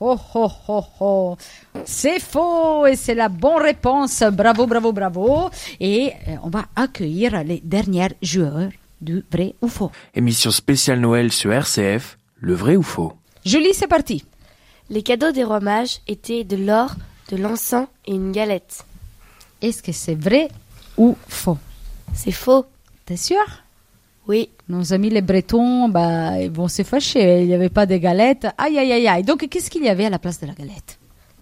Oh, 0.00 0.16
oh, 0.34 0.50
oh, 0.66 0.84
oh. 1.00 1.36
C'est 1.84 2.18
faux 2.18 2.86
et 2.86 2.96
c'est 2.96 3.14
la 3.14 3.28
bonne 3.28 3.60
réponse. 3.60 4.22
Bravo, 4.32 4.66
bravo, 4.66 4.92
bravo. 4.92 5.50
Et 5.78 6.10
euh, 6.26 6.36
on 6.42 6.48
va 6.48 6.64
accueillir 6.74 7.44
les 7.44 7.60
derniers 7.62 8.16
joueurs 8.22 8.70
du 9.02 9.22
vrai 9.30 9.54
ou 9.60 9.68
faux. 9.68 9.90
Émission 10.14 10.50
spéciale 10.50 11.00
Noël 11.00 11.32
sur 11.32 11.52
RCF, 11.52 12.16
le 12.36 12.54
vrai 12.54 12.76
ou 12.76 12.82
faux 12.82 13.12
Julie, 13.44 13.74
c'est 13.74 13.88
parti. 13.88 14.24
Les 14.88 15.02
cadeaux 15.02 15.32
des 15.32 15.44
rois 15.44 15.60
mages 15.60 16.00
étaient 16.06 16.44
de 16.44 16.56
l'or, 16.56 16.94
de 17.30 17.36
l'encens 17.36 17.88
et 18.06 18.14
une 18.14 18.32
galette. 18.32 18.86
Est-ce 19.60 19.82
que 19.82 19.92
c'est 19.92 20.14
vrai 20.14 20.48
ou 20.96 21.14
faux? 21.28 21.58
C'est 22.14 22.32
faux. 22.32 22.64
T'es 23.04 23.18
sûr? 23.18 23.63
Oui. 24.26 24.48
Nos 24.68 24.92
amis 24.92 25.10
les 25.10 25.20
Bretons, 25.20 25.88
bah, 25.88 26.40
ils 26.40 26.50
vont 26.50 26.68
se 26.68 26.82
fâcher. 26.82 27.42
Il 27.42 27.46
n'y 27.46 27.54
avait 27.54 27.68
pas 27.68 27.86
de 27.86 27.96
galettes. 27.96 28.46
Aïe, 28.56 28.78
aïe, 28.78 28.92
aïe, 28.92 29.06
aïe. 29.06 29.22
Donc, 29.22 29.46
qu'est-ce 29.48 29.70
qu'il 29.70 29.84
y 29.84 29.88
avait 29.88 30.06
à 30.06 30.10
la 30.10 30.18
place 30.18 30.40
de 30.40 30.46
la 30.46 30.54
galette? 30.54 30.98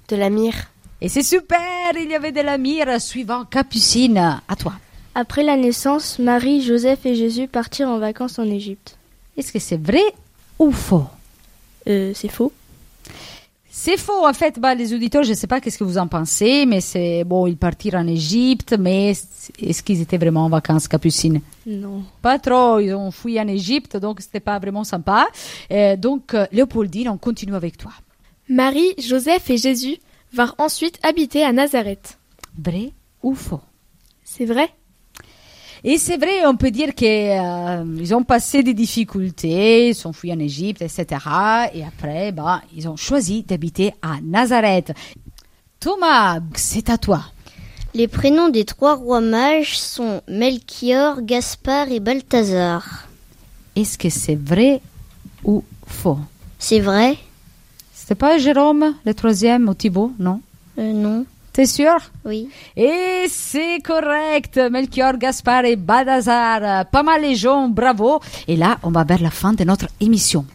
De 0.08 0.16
la 0.16 0.30
myrrhe. 0.30 0.68
Et 1.00 1.08
c'est 1.08 1.22
super 1.22 1.60
Il 2.00 2.10
y 2.10 2.14
avait 2.14 2.32
de 2.32 2.40
la 2.40 2.58
myrrhe. 2.58 3.00
Suivant, 3.00 3.44
Capucine, 3.44 4.40
à 4.48 4.56
toi. 4.56 4.74
Après 5.14 5.42
la 5.42 5.56
naissance, 5.56 6.18
Marie, 6.18 6.62
Joseph 6.62 7.04
et 7.06 7.14
Jésus 7.14 7.46
partirent 7.46 7.90
en 7.90 7.98
vacances 7.98 8.38
en 8.38 8.44
Égypte. 8.44 8.96
Est-ce 9.36 9.52
que 9.52 9.58
c'est 9.58 9.80
vrai 9.80 10.02
ou 10.58 10.72
faux? 10.72 11.04
Euh, 11.88 12.12
c'est 12.14 12.28
faux. 12.28 12.52
C'est 13.74 13.96
faux, 13.96 14.26
en 14.26 14.34
fait, 14.34 14.58
bah, 14.58 14.74
les 14.74 14.92
auditeurs, 14.92 15.22
je 15.22 15.30
ne 15.30 15.34
sais 15.34 15.46
pas 15.46 15.58
qu'est-ce 15.58 15.78
que 15.78 15.84
vous 15.84 15.96
en 15.96 16.06
pensez, 16.06 16.66
mais 16.66 16.82
c'est 16.82 17.24
bon, 17.24 17.46
ils 17.46 17.56
partirent 17.56 17.94
en 17.94 18.06
Égypte, 18.06 18.76
mais 18.78 19.12
est-ce 19.58 19.82
qu'ils 19.82 20.02
étaient 20.02 20.18
vraiment 20.18 20.44
en 20.44 20.50
vacances, 20.50 20.86
Capucine? 20.86 21.40
Non. 21.66 22.04
Pas 22.20 22.38
trop, 22.38 22.80
ils 22.80 22.92
ont 22.92 23.10
fui 23.10 23.40
en 23.40 23.48
Égypte, 23.48 23.96
donc 23.96 24.20
c'était 24.20 24.40
pas 24.40 24.58
vraiment 24.58 24.84
sympa. 24.84 25.26
Euh, 25.70 25.96
donc, 25.96 26.34
euh, 26.34 26.44
Léopoldine, 26.52 27.08
on 27.08 27.16
continue 27.16 27.54
avec 27.54 27.78
toi. 27.78 27.92
Marie, 28.46 28.92
Joseph 28.98 29.48
et 29.48 29.56
Jésus 29.56 29.96
vinrent 30.34 30.54
ensuite 30.58 30.98
habiter 31.02 31.42
à 31.42 31.54
Nazareth. 31.54 32.18
Vrai 32.62 32.92
ou 33.22 33.34
faux? 33.34 33.62
C'est 34.22 34.44
vrai? 34.44 34.68
Et 35.84 35.98
c'est 35.98 36.16
vrai, 36.16 36.46
on 36.46 36.56
peut 36.56 36.70
dire 36.70 36.94
qu'ils 36.94 38.14
ont 38.14 38.22
passé 38.22 38.62
des 38.62 38.72
difficultés, 38.74 39.88
ils 39.88 39.94
sont 39.94 40.12
fuis 40.12 40.32
en 40.32 40.38
Égypte, 40.38 40.80
etc. 40.80 41.06
Et 41.74 41.82
après, 41.84 42.30
bah, 42.30 42.62
ils 42.76 42.88
ont 42.88 42.96
choisi 42.96 43.42
d'habiter 43.42 43.92
à 44.00 44.20
Nazareth. 44.22 44.92
Thomas, 45.80 46.38
c'est 46.54 46.88
à 46.88 46.98
toi. 46.98 47.24
Les 47.94 48.06
prénoms 48.06 48.48
des 48.48 48.64
trois 48.64 48.94
rois 48.94 49.20
mages 49.20 49.76
sont 49.78 50.22
Melchior, 50.28 51.20
Gaspard 51.22 51.90
et 51.90 51.98
Balthazar. 52.00 53.08
Est-ce 53.74 53.98
que 53.98 54.08
c'est 54.08 54.36
vrai 54.36 54.80
ou 55.44 55.64
faux? 55.86 56.18
C'est 56.60 56.80
vrai 56.80 57.18
C'était 57.92 58.14
pas 58.14 58.38
Jérôme, 58.38 58.94
le 59.04 59.14
troisième, 59.14 59.68
ou 59.68 59.74
Thibaut, 59.74 60.12
non? 60.18 60.40
Euh, 60.78 60.92
Non. 60.92 61.26
T'es 61.52 61.66
sûr? 61.66 61.96
Oui. 62.24 62.48
Et 62.76 63.26
c'est 63.28 63.80
correct. 63.84 64.58
Melchior, 64.70 65.18
Gaspard 65.18 65.66
et 65.66 65.76
Balthazar. 65.76 66.86
Pas 66.86 67.02
mal 67.02 67.20
les 67.20 67.34
gens, 67.34 67.68
bravo. 67.68 68.20
Et 68.48 68.56
là, 68.56 68.78
on 68.82 68.90
va 68.90 69.04
vers 69.04 69.20
la 69.20 69.30
fin 69.30 69.52
de 69.52 69.64
notre 69.64 69.88
émission. 70.00 70.46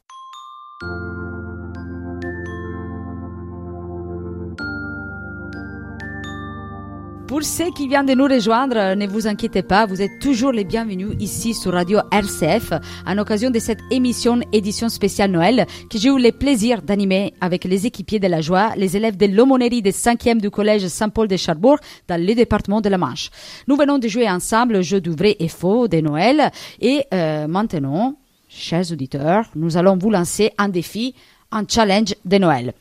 Pour 7.28 7.44
ceux 7.44 7.72
qui 7.72 7.90
viennent 7.90 8.06
de 8.06 8.14
nous 8.14 8.24
rejoindre, 8.24 8.96
ne 8.96 9.06
vous 9.06 9.28
inquiétez 9.28 9.62
pas, 9.62 9.86
vous 9.86 10.02
êtes 10.02 10.18
toujours 10.22 10.54
les 10.54 10.64
bienvenus 10.64 11.10
ici 11.20 11.54
sur 11.54 11.74
Radio 11.74 12.00
RCF 12.10 12.72
en 13.06 13.18
occasion 13.18 13.50
de 13.50 13.60
cette 13.60 13.82
émission 13.92 14.40
édition 14.54 14.88
spéciale 14.88 15.32
Noël 15.32 15.66
que 15.90 15.98
j'ai 15.98 16.08
eu 16.08 16.18
le 16.22 16.32
plaisir 16.32 16.82
d'animer 16.82 17.34
avec 17.42 17.66
les 17.66 17.86
équipiers 17.86 18.22
de 18.22 18.28
la 18.28 18.40
joie, 18.40 18.72
les 18.78 18.96
élèves 18.96 19.18
de 19.18 19.26
l'aumônerie 19.26 19.82
des 19.82 19.92
5e 19.92 20.40
du 20.40 20.50
collège 20.50 20.88
Saint-Paul 20.88 21.28
de 21.28 21.36
Charbourg 21.36 21.80
dans 22.08 22.20
le 22.20 22.34
département 22.34 22.80
de 22.80 22.88
la 22.88 22.98
Manche. 22.98 23.30
Nous 23.68 23.76
venons 23.76 23.98
de 23.98 24.08
jouer 24.08 24.30
ensemble 24.30 24.76
le 24.76 24.82
jeu 24.82 25.02
du 25.02 25.10
vrai 25.10 25.36
et 25.38 25.50
faux 25.50 25.90
de 25.90 26.00
Noël 26.00 26.50
et 26.80 27.04
euh, 27.14 27.46
maintenant, 27.48 28.16
chers 28.48 28.90
auditeurs, 28.94 29.50
nous 29.54 29.76
allons 29.76 29.98
vous 29.98 30.12
lancer 30.12 30.52
un 30.58 30.70
défi, 30.70 31.14
un 31.52 31.66
challenge 31.68 32.16
de 32.24 32.38
Noël. 32.38 32.74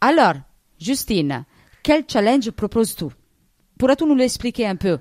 Alors, 0.00 0.36
Justine, 0.80 1.44
quel 1.82 2.04
challenge 2.08 2.50
proposes-tu? 2.50 3.23
Pourras-tu 3.78 4.04
nous 4.04 4.14
l'expliquer 4.14 4.66
un 4.66 4.76
peu? 4.76 4.98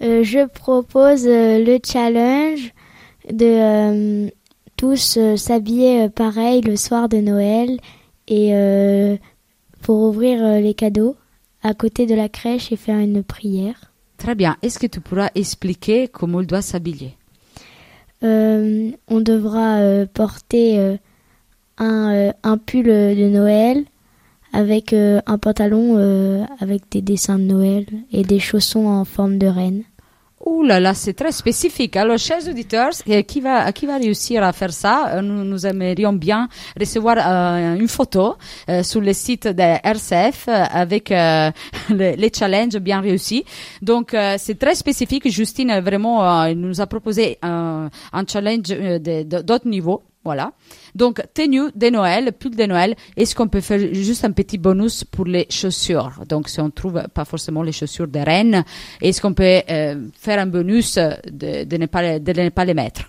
Euh, 0.00 0.22
je 0.22 0.46
propose 0.46 1.26
euh, 1.26 1.58
le 1.58 1.78
challenge 1.84 2.72
de 3.30 3.44
euh, 3.44 4.30
tous 4.76 5.18
s'habiller 5.36 6.08
pareil 6.08 6.60
le 6.60 6.76
soir 6.76 7.08
de 7.08 7.18
Noël 7.18 7.78
et 8.28 8.52
pour 9.82 10.02
ouvrir 10.02 10.60
les 10.60 10.74
cadeaux 10.74 11.16
à 11.62 11.74
côté 11.74 12.06
de 12.06 12.14
la 12.14 12.28
crèche 12.28 12.70
et 12.70 12.76
faire 12.76 12.98
une 12.98 13.24
prière. 13.24 13.92
Très 14.18 14.34
bien. 14.36 14.56
Est-ce 14.62 14.78
que 14.78 14.86
tu 14.86 15.00
pourras 15.00 15.30
expliquer 15.34 16.06
comment 16.06 16.40
il 16.40 16.46
doit 16.46 16.62
s'habiller? 16.62 17.16
On 18.22 18.92
devra 19.10 20.06
porter 20.14 20.98
un, 21.78 22.32
un 22.42 22.58
pull 22.58 22.84
de 22.84 23.28
Noël 23.28 23.84
avec 24.52 24.92
euh, 24.92 25.20
un 25.26 25.38
pantalon 25.38 25.94
euh, 25.96 26.44
avec 26.60 26.82
des 26.90 27.02
dessins 27.02 27.38
de 27.38 27.44
Noël 27.44 27.86
et 28.12 28.22
des 28.22 28.38
chaussons 28.40 28.86
en 28.86 29.04
forme 29.04 29.38
de 29.38 29.46
reine. 29.46 29.82
Ouh 30.46 30.62
là 30.62 30.78
là, 30.78 30.94
c'est 30.94 31.14
très 31.14 31.32
spécifique. 31.32 31.96
Alors, 31.96 32.16
chers 32.16 32.46
auditeurs, 32.48 32.90
euh, 33.10 33.22
qui 33.22 33.40
va, 33.40 33.72
qui 33.72 33.86
va 33.86 33.96
réussir 33.98 34.42
à 34.44 34.52
faire 34.52 34.72
ça 34.72 35.16
Euh, 35.16 35.20
Nous, 35.20 35.42
nous 35.44 35.66
aimerions 35.66 36.12
bien 36.12 36.48
recevoir 36.78 37.16
euh, 37.18 37.74
une 37.76 37.88
photo 37.88 38.36
euh, 38.70 38.84
sur 38.84 39.00
le 39.00 39.12
site 39.12 39.48
de 39.48 39.62
RCF 39.84 40.46
euh, 40.48 40.64
avec 40.70 41.10
euh, 41.10 41.50
les, 41.90 42.14
les 42.16 42.30
challenges 42.32 42.76
bien 42.78 43.00
réussis. 43.00 43.44
Donc, 43.82 44.16
c'est 44.38 44.58
très 44.58 44.76
spécifique. 44.76 45.28
Justine, 45.28 45.72
vraiment, 45.80 46.46
nous 46.54 46.80
a 46.80 46.86
proposé 46.86 47.38
un 47.42 47.90
challenge 48.28 48.66
euh, 48.70 48.98
de- 49.00 49.24
de- 49.24 49.42
d'autre 49.42 49.66
niveau. 49.66 50.02
Voilà. 50.24 50.52
Donc, 50.94 51.22
tenue 51.32 51.70
de 51.74 51.90
Noël, 51.90 52.32
pull 52.32 52.54
de 52.54 52.64
Noël. 52.64 52.94
Est-ce 53.16 53.34
qu'on 53.34 53.48
peut 53.48 53.60
faire 53.60 53.78
juste 53.94 54.24
un 54.24 54.32
petit 54.32 54.58
bonus 54.58 55.04
pour 55.04 55.24
les 55.24 55.46
chaussures? 55.48 56.22
Donc, 56.28 56.48
si 56.48 56.60
on 56.60 56.70
trouve 56.70 57.02
pas 57.14 57.24
forcément 57.24 57.62
les 57.62 57.72
chaussures 57.72 58.08
de 58.08 58.18
reine, 58.18 58.64
est-ce 59.00 59.20
qu'on 59.20 59.34
peut 59.34 59.62
euh, 59.70 60.08
faire 60.18 60.38
un 60.38 60.46
bonus 60.46 60.96
de, 60.96 61.76
ne 61.76 61.86
pas 62.50 62.64
les 62.64 62.74
mettre? 62.74 63.02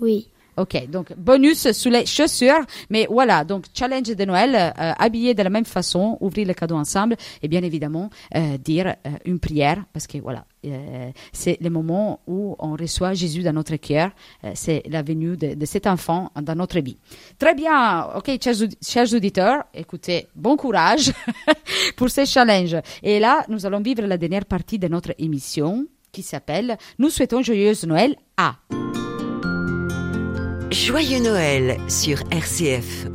Oui. 0.00 0.31
Ok, 0.56 0.88
donc 0.88 1.12
bonus 1.16 1.72
sous 1.72 1.88
les 1.88 2.04
chaussures, 2.04 2.60
mais 2.90 3.06
voilà, 3.10 3.44
donc 3.44 3.64
challenge 3.72 4.14
de 4.14 4.24
Noël, 4.24 4.54
euh, 4.54 4.92
habillé 4.98 5.32
de 5.34 5.42
la 5.42 5.48
même 5.50 5.64
façon, 5.64 6.18
ouvrir 6.20 6.46
les 6.46 6.54
cadeaux 6.54 6.76
ensemble 6.76 7.16
et 7.42 7.48
bien 7.48 7.62
évidemment 7.62 8.10
euh, 8.34 8.58
dire 8.58 8.94
euh, 9.06 9.10
une 9.24 9.38
prière 9.38 9.84
parce 9.92 10.06
que 10.06 10.18
voilà, 10.18 10.44
euh, 10.66 11.10
c'est 11.32 11.58
le 11.60 11.70
moment 11.70 12.20
où 12.26 12.54
on 12.58 12.76
reçoit 12.76 13.14
Jésus 13.14 13.42
dans 13.42 13.52
notre 13.52 13.76
cœur, 13.76 14.10
c'est 14.54 14.82
la 14.88 15.02
venue 15.02 15.36
de, 15.36 15.64
cet 15.64 15.86
enfant 15.86 16.30
dans 16.40 16.54
notre 16.54 16.80
vie. 16.80 16.96
Très 17.38 17.54
bien, 17.54 18.08
ok, 18.16 18.30
chers, 18.42 18.68
chers 18.82 19.12
auditeurs, 19.14 19.64
écoutez, 19.74 20.26
bon 20.34 20.56
courage 20.56 21.12
pour 21.96 22.10
ces 22.10 22.26
challenges. 22.26 22.76
Et 23.02 23.18
là, 23.20 23.44
nous 23.48 23.64
allons 23.64 23.80
vivre 23.80 24.02
la 24.02 24.18
dernière 24.18 24.44
partie 24.44 24.78
de 24.78 24.88
notre 24.88 25.14
émission 25.18 25.86
qui 26.10 26.22
s'appelle 26.22 26.76
Nous 26.98 27.08
souhaitons 27.08 27.42
joyeuse 27.42 27.84
Noël 27.84 28.16
à. 28.36 28.56
Joyeux 30.72 31.20
Noël 31.20 31.78
sur 31.86 32.22
RCF. 32.30 33.06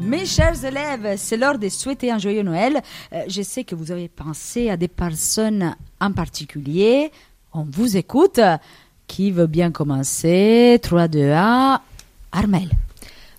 Mes 0.00 0.26
chers 0.26 0.64
élèves, 0.64 1.14
c'est 1.16 1.36
l'heure 1.36 1.56
de 1.56 1.68
souhaiter 1.68 2.10
un 2.10 2.18
joyeux 2.18 2.42
Noël. 2.42 2.82
Euh, 3.12 3.22
je 3.28 3.42
sais 3.42 3.62
que 3.62 3.76
vous 3.76 3.92
avez 3.92 4.08
pensé 4.08 4.70
à 4.70 4.76
des 4.76 4.88
personnes 4.88 5.76
en 6.00 6.10
particulier. 6.10 7.12
On 7.52 7.62
vous 7.62 7.96
écoute. 7.96 8.40
Qui 9.06 9.30
veut 9.30 9.46
bien 9.46 9.70
commencer? 9.70 10.80
3, 10.82 11.06
2, 11.06 11.30
1. 11.30 11.80
Armel. 12.32 12.70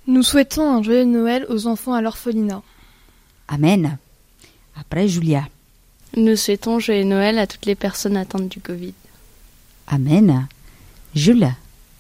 Nous 0.07 0.23
souhaitons 0.23 0.77
un 0.77 0.81
joyeux 0.81 1.03
Noël 1.03 1.45
aux 1.49 1.67
enfants 1.67 1.93
à 1.93 2.01
l'orphelinat. 2.01 2.63
Amen. 3.49 3.97
Après, 4.79 5.09
Julia. 5.09 5.43
Nous 6.15 6.37
souhaitons 6.37 6.79
joyeux 6.79 7.03
Noël 7.03 7.37
à 7.37 7.47
toutes 7.47 7.65
les 7.65 7.75
personnes 7.75 8.15
atteintes 8.15 8.47
du 8.47 8.61
Covid. 8.61 8.93
Amen. 9.87 10.47
Jules. 11.13 11.49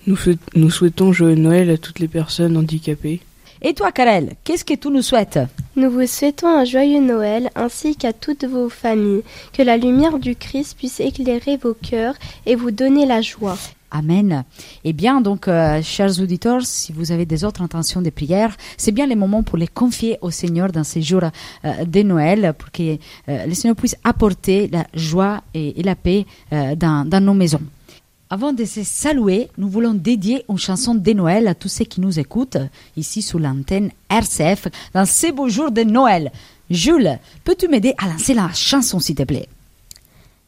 Nous, 0.07 0.15
souhait- 0.15 0.37
nous 0.55 0.69
souhaitons 0.71 1.11
joyeux 1.13 1.35
Noël 1.35 1.69
à 1.69 1.77
toutes 1.77 1.99
les 1.99 2.07
personnes 2.07 2.55
handicapées. 2.57 3.19
Et 3.61 3.73
toi, 3.73 3.91
Karel, 3.91 4.33
qu'est-ce 4.43 4.63
que 4.63 4.75
tu 4.75 4.87
nous 4.89 5.01
souhaites 5.01 5.39
Nous 5.75 5.89
vous 5.89 6.05
souhaitons 6.05 6.47
un 6.47 6.63
joyeux 6.63 7.01
Noël 7.01 7.49
ainsi 7.55 7.95
qu'à 7.95 8.13
toutes 8.13 8.45
vos 8.45 8.69
familles. 8.69 9.23
Que 9.51 9.63
la 9.63 9.77
lumière 9.77 10.19
du 10.19 10.35
Christ 10.35 10.77
puisse 10.77 10.99
éclairer 10.99 11.57
vos 11.57 11.73
cœurs 11.73 12.13
et 12.45 12.55
vous 12.55 12.71
donner 12.71 13.05
la 13.05 13.21
joie. 13.21 13.57
Amen. 13.89 14.43
Eh 14.83 14.93
bien, 14.93 15.21
donc, 15.21 15.47
euh, 15.47 15.81
chers 15.81 16.19
auditeurs, 16.21 16.61
si 16.65 16.91
vous 16.91 17.11
avez 17.11 17.25
des 17.25 17.43
autres 17.45 17.61
intentions 17.61 18.01
de 18.01 18.09
prière, 18.09 18.55
c'est 18.77 18.91
bien 18.91 19.07
le 19.07 19.15
moment 19.15 19.43
pour 19.43 19.57
les 19.57 19.67
confier 19.67 20.17
au 20.21 20.29
Seigneur 20.29 20.71
dans 20.71 20.83
ces 20.83 21.01
jours 21.01 21.23
euh, 21.65 21.85
de 21.85 22.01
Noël, 22.03 22.53
pour 22.57 22.69
que 22.71 22.83
euh, 23.29 23.45
le 23.45 23.53
Seigneur 23.53 23.75
puisse 23.77 23.95
apporter 24.03 24.67
la 24.71 24.85
joie 24.93 25.41
et, 25.53 25.79
et 25.79 25.83
la 25.83 25.95
paix 25.95 26.25
euh, 26.53 26.75
dans, 26.75 27.07
dans 27.09 27.23
nos 27.23 27.33
maisons. 27.33 27.61
Avant 28.29 28.51
de 28.51 28.65
se 28.65 28.83
saluer, 28.83 29.47
nous 29.57 29.69
voulons 29.69 29.93
dédier 29.93 30.43
une 30.49 30.57
chanson 30.57 30.93
de 30.93 31.13
Noël 31.13 31.47
à 31.47 31.55
tous 31.55 31.69
ceux 31.69 31.85
qui 31.85 32.01
nous 32.01 32.19
écoutent 32.19 32.57
ici 32.97 33.21
sous 33.21 33.39
l'antenne 33.39 33.89
RCF 34.09 34.67
dans 34.93 35.05
ces 35.05 35.31
beaux 35.31 35.47
jours 35.47 35.71
de 35.71 35.83
Noël. 35.83 36.33
Jules, 36.69 37.19
peux-tu 37.45 37.69
m'aider 37.69 37.93
à 37.97 38.09
lancer 38.09 38.33
la 38.33 38.51
chanson, 38.53 38.99
s'il 38.99 39.15
te 39.15 39.23
plaît? 39.23 39.47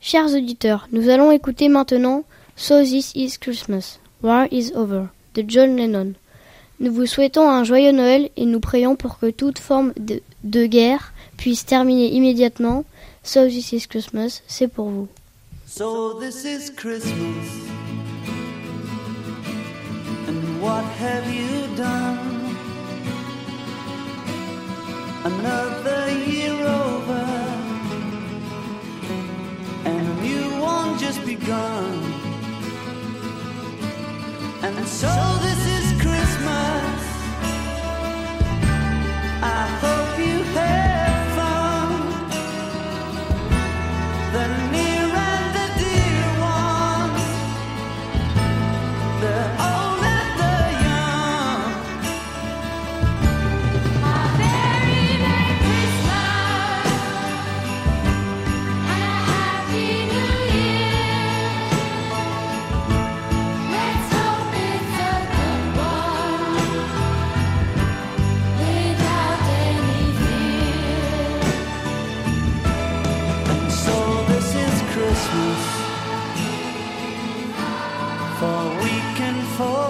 Chers 0.01 0.33
auditeurs, 0.33 0.89
nous 0.91 1.07
allons 1.07 1.31
écouter 1.31 1.69
maintenant 1.69 2.25
So 2.57 2.83
This 2.83 3.13
Is 3.15 3.37
Christmas, 3.39 3.99
War 4.23 4.47
Is 4.51 4.73
Over 4.75 5.05
de 5.35 5.45
John 5.47 5.77
Lennon. 5.77 6.11
Nous 6.81 6.91
vous 6.91 7.05
souhaitons 7.05 7.49
un 7.49 7.63
joyeux 7.63 7.93
Noël 7.93 8.29
et 8.35 8.45
nous 8.45 8.59
prions 8.59 8.97
pour 8.97 9.19
que 9.19 9.31
toute 9.31 9.57
forme 9.57 9.93
de, 9.97 10.21
de 10.43 10.65
guerre 10.65 11.13
puisse 11.37 11.65
terminer 11.65 12.13
immédiatement. 12.13 12.83
So 13.23 13.47
This 13.47 13.71
Is 13.71 13.87
Christmas, 13.87 14.41
c'est 14.47 14.67
pour 14.67 14.89
vous. 14.89 15.07
So 15.79 16.11
this 16.11 16.43
is 16.43 16.69
Christmas. 16.71 17.47
And 20.27 20.61
what 20.61 20.83
have 20.83 21.25
you 21.33 21.73
done? 21.77 22.19
Another 25.23 25.78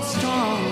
strong. 0.09 0.68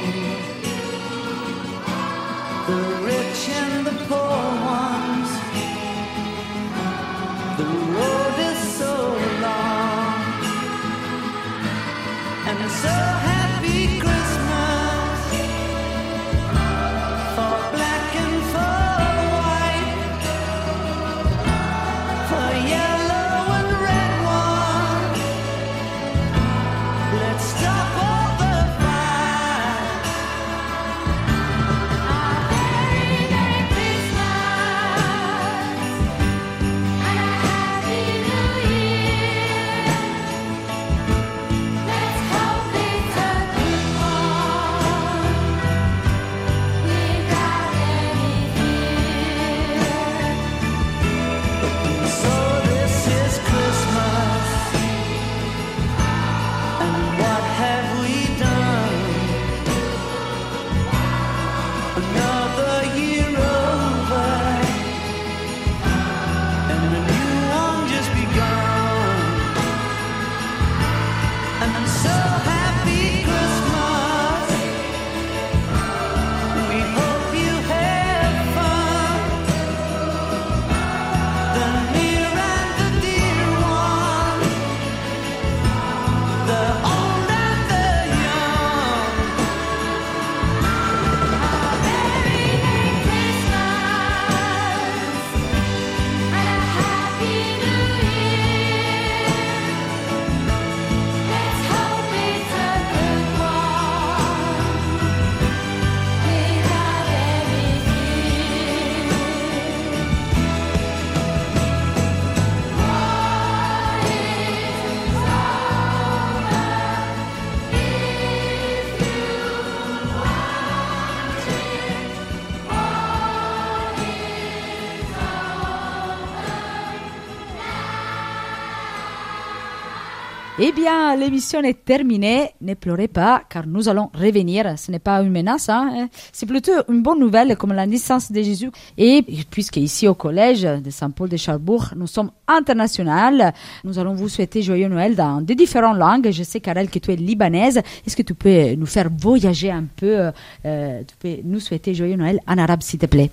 Eh 130.58 130.70
bien, 130.70 131.16
l'émission 131.16 131.62
est 131.62 131.82
terminée. 131.82 132.50
Ne 132.60 132.74
pleurez 132.74 133.08
pas, 133.08 133.42
car 133.48 133.66
nous 133.66 133.88
allons 133.88 134.10
revenir. 134.12 134.78
Ce 134.78 134.90
n'est 134.90 134.98
pas 134.98 135.22
une 135.22 135.32
menace, 135.32 135.70
hein. 135.70 136.08
c'est 136.30 136.44
plutôt 136.44 136.72
une 136.90 137.02
bonne 137.02 137.20
nouvelle, 137.20 137.56
comme 137.56 137.72
la 137.72 137.86
naissance 137.86 138.30
de 138.30 138.42
Jésus. 138.42 138.70
Et 138.98 139.24
puisque 139.50 139.78
ici 139.78 140.06
au 140.06 140.14
collège 140.14 140.62
de 140.62 140.90
Saint-Paul 140.90 141.30
de 141.30 141.38
Charbourg, 141.38 141.94
nous 141.96 142.06
sommes 142.06 142.30
internationaux, 142.46 143.50
nous 143.82 143.98
allons 143.98 144.12
vous 144.12 144.28
souhaiter 144.28 144.60
joyeux 144.60 144.88
Noël 144.88 145.16
dans 145.16 145.40
des 145.40 145.54
différentes 145.54 145.96
langues. 145.96 146.30
Je 146.30 146.42
sais, 146.42 146.60
Karel, 146.60 146.90
que 146.90 146.98
tu 146.98 147.10
es 147.12 147.16
libanaise. 147.16 147.78
Est-ce 148.06 148.14
que 148.14 148.22
tu 148.22 148.34
peux 148.34 148.74
nous 148.74 148.86
faire 148.86 149.08
voyager 149.10 149.70
un 149.70 149.84
peu 149.96 150.30
euh, 150.66 151.00
Tu 151.08 151.16
peux 151.18 151.36
nous 151.44 151.60
souhaiter 151.60 151.94
joyeux 151.94 152.16
Noël 152.16 152.40
en 152.46 152.58
arabe, 152.58 152.82
s'il 152.82 152.98
te 152.98 153.06
plaît. 153.06 153.30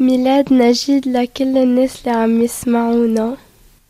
ميلاد 0.00 0.52
نجيد 0.52 1.08
لكل 1.08 1.58
الناس 1.58 2.00
اللي 2.00 2.16
عم 2.18 2.42
يسمعونا 2.42 3.36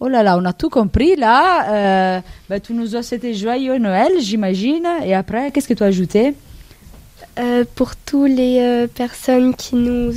Oh 0.01 0.09
là 0.09 0.23
là, 0.23 0.37
on 0.37 0.43
a 0.43 0.51
tout 0.51 0.69
compris 0.69 1.15
là. 1.15 1.69
Euh, 2.17 2.21
bah, 2.49 2.59
tu 2.59 2.73
nous 2.73 2.95
as 2.95 3.03
souhaité 3.03 3.33
joyeux 3.33 3.77
Noël, 3.77 4.11
j'imagine. 4.19 4.85
Et 5.03 5.13
après, 5.13 5.51
qu'est-ce 5.51 5.67
que 5.69 5.73
tu 5.73 5.83
as 5.83 5.87
ajouté? 5.87 6.35
Euh, 7.39 7.63
Pour 7.75 7.95
toutes 7.95 8.29
les 8.29 8.59
euh, 8.59 8.87
personnes 8.87 9.55
qui 9.55 9.75
nous, 9.75 10.11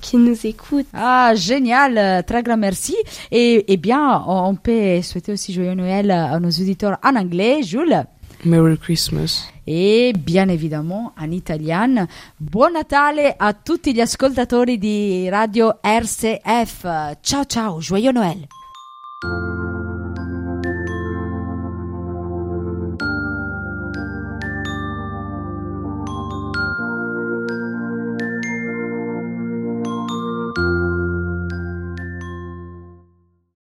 qui 0.00 0.16
nous 0.16 0.46
écoutent. 0.46 0.86
Ah, 0.94 1.32
génial, 1.34 2.24
très 2.24 2.42
grand 2.42 2.56
merci. 2.56 2.96
Et, 3.30 3.64
eh 3.68 3.76
bien, 3.76 4.22
on 4.26 4.54
peut 4.54 5.02
souhaiter 5.02 5.32
aussi 5.32 5.52
joyeux 5.52 5.74
Noël 5.74 6.10
à 6.10 6.40
nos 6.40 6.50
auditeurs 6.50 6.96
en 7.04 7.14
anglais. 7.14 7.62
Jules? 7.62 8.04
Merry 8.44 8.78
Christmas. 8.78 9.44
E 9.68 10.12
bien 10.12 10.48
évidemment 10.48 11.12
en 11.20 11.30
italien. 11.30 12.06
Buon 12.40 12.70
Natale 12.72 13.36
a 13.38 13.52
tutti 13.52 13.92
gli 13.92 14.00
ascoltatori 14.00 14.78
di 14.78 15.28
Radio 15.28 15.74
RCF. 15.82 16.86
Ciao 17.22 17.44
ciao, 17.44 17.80
joyeux 17.80 18.12
Noël. 18.12 18.48
Thank 19.22 19.32
you. 19.32 19.69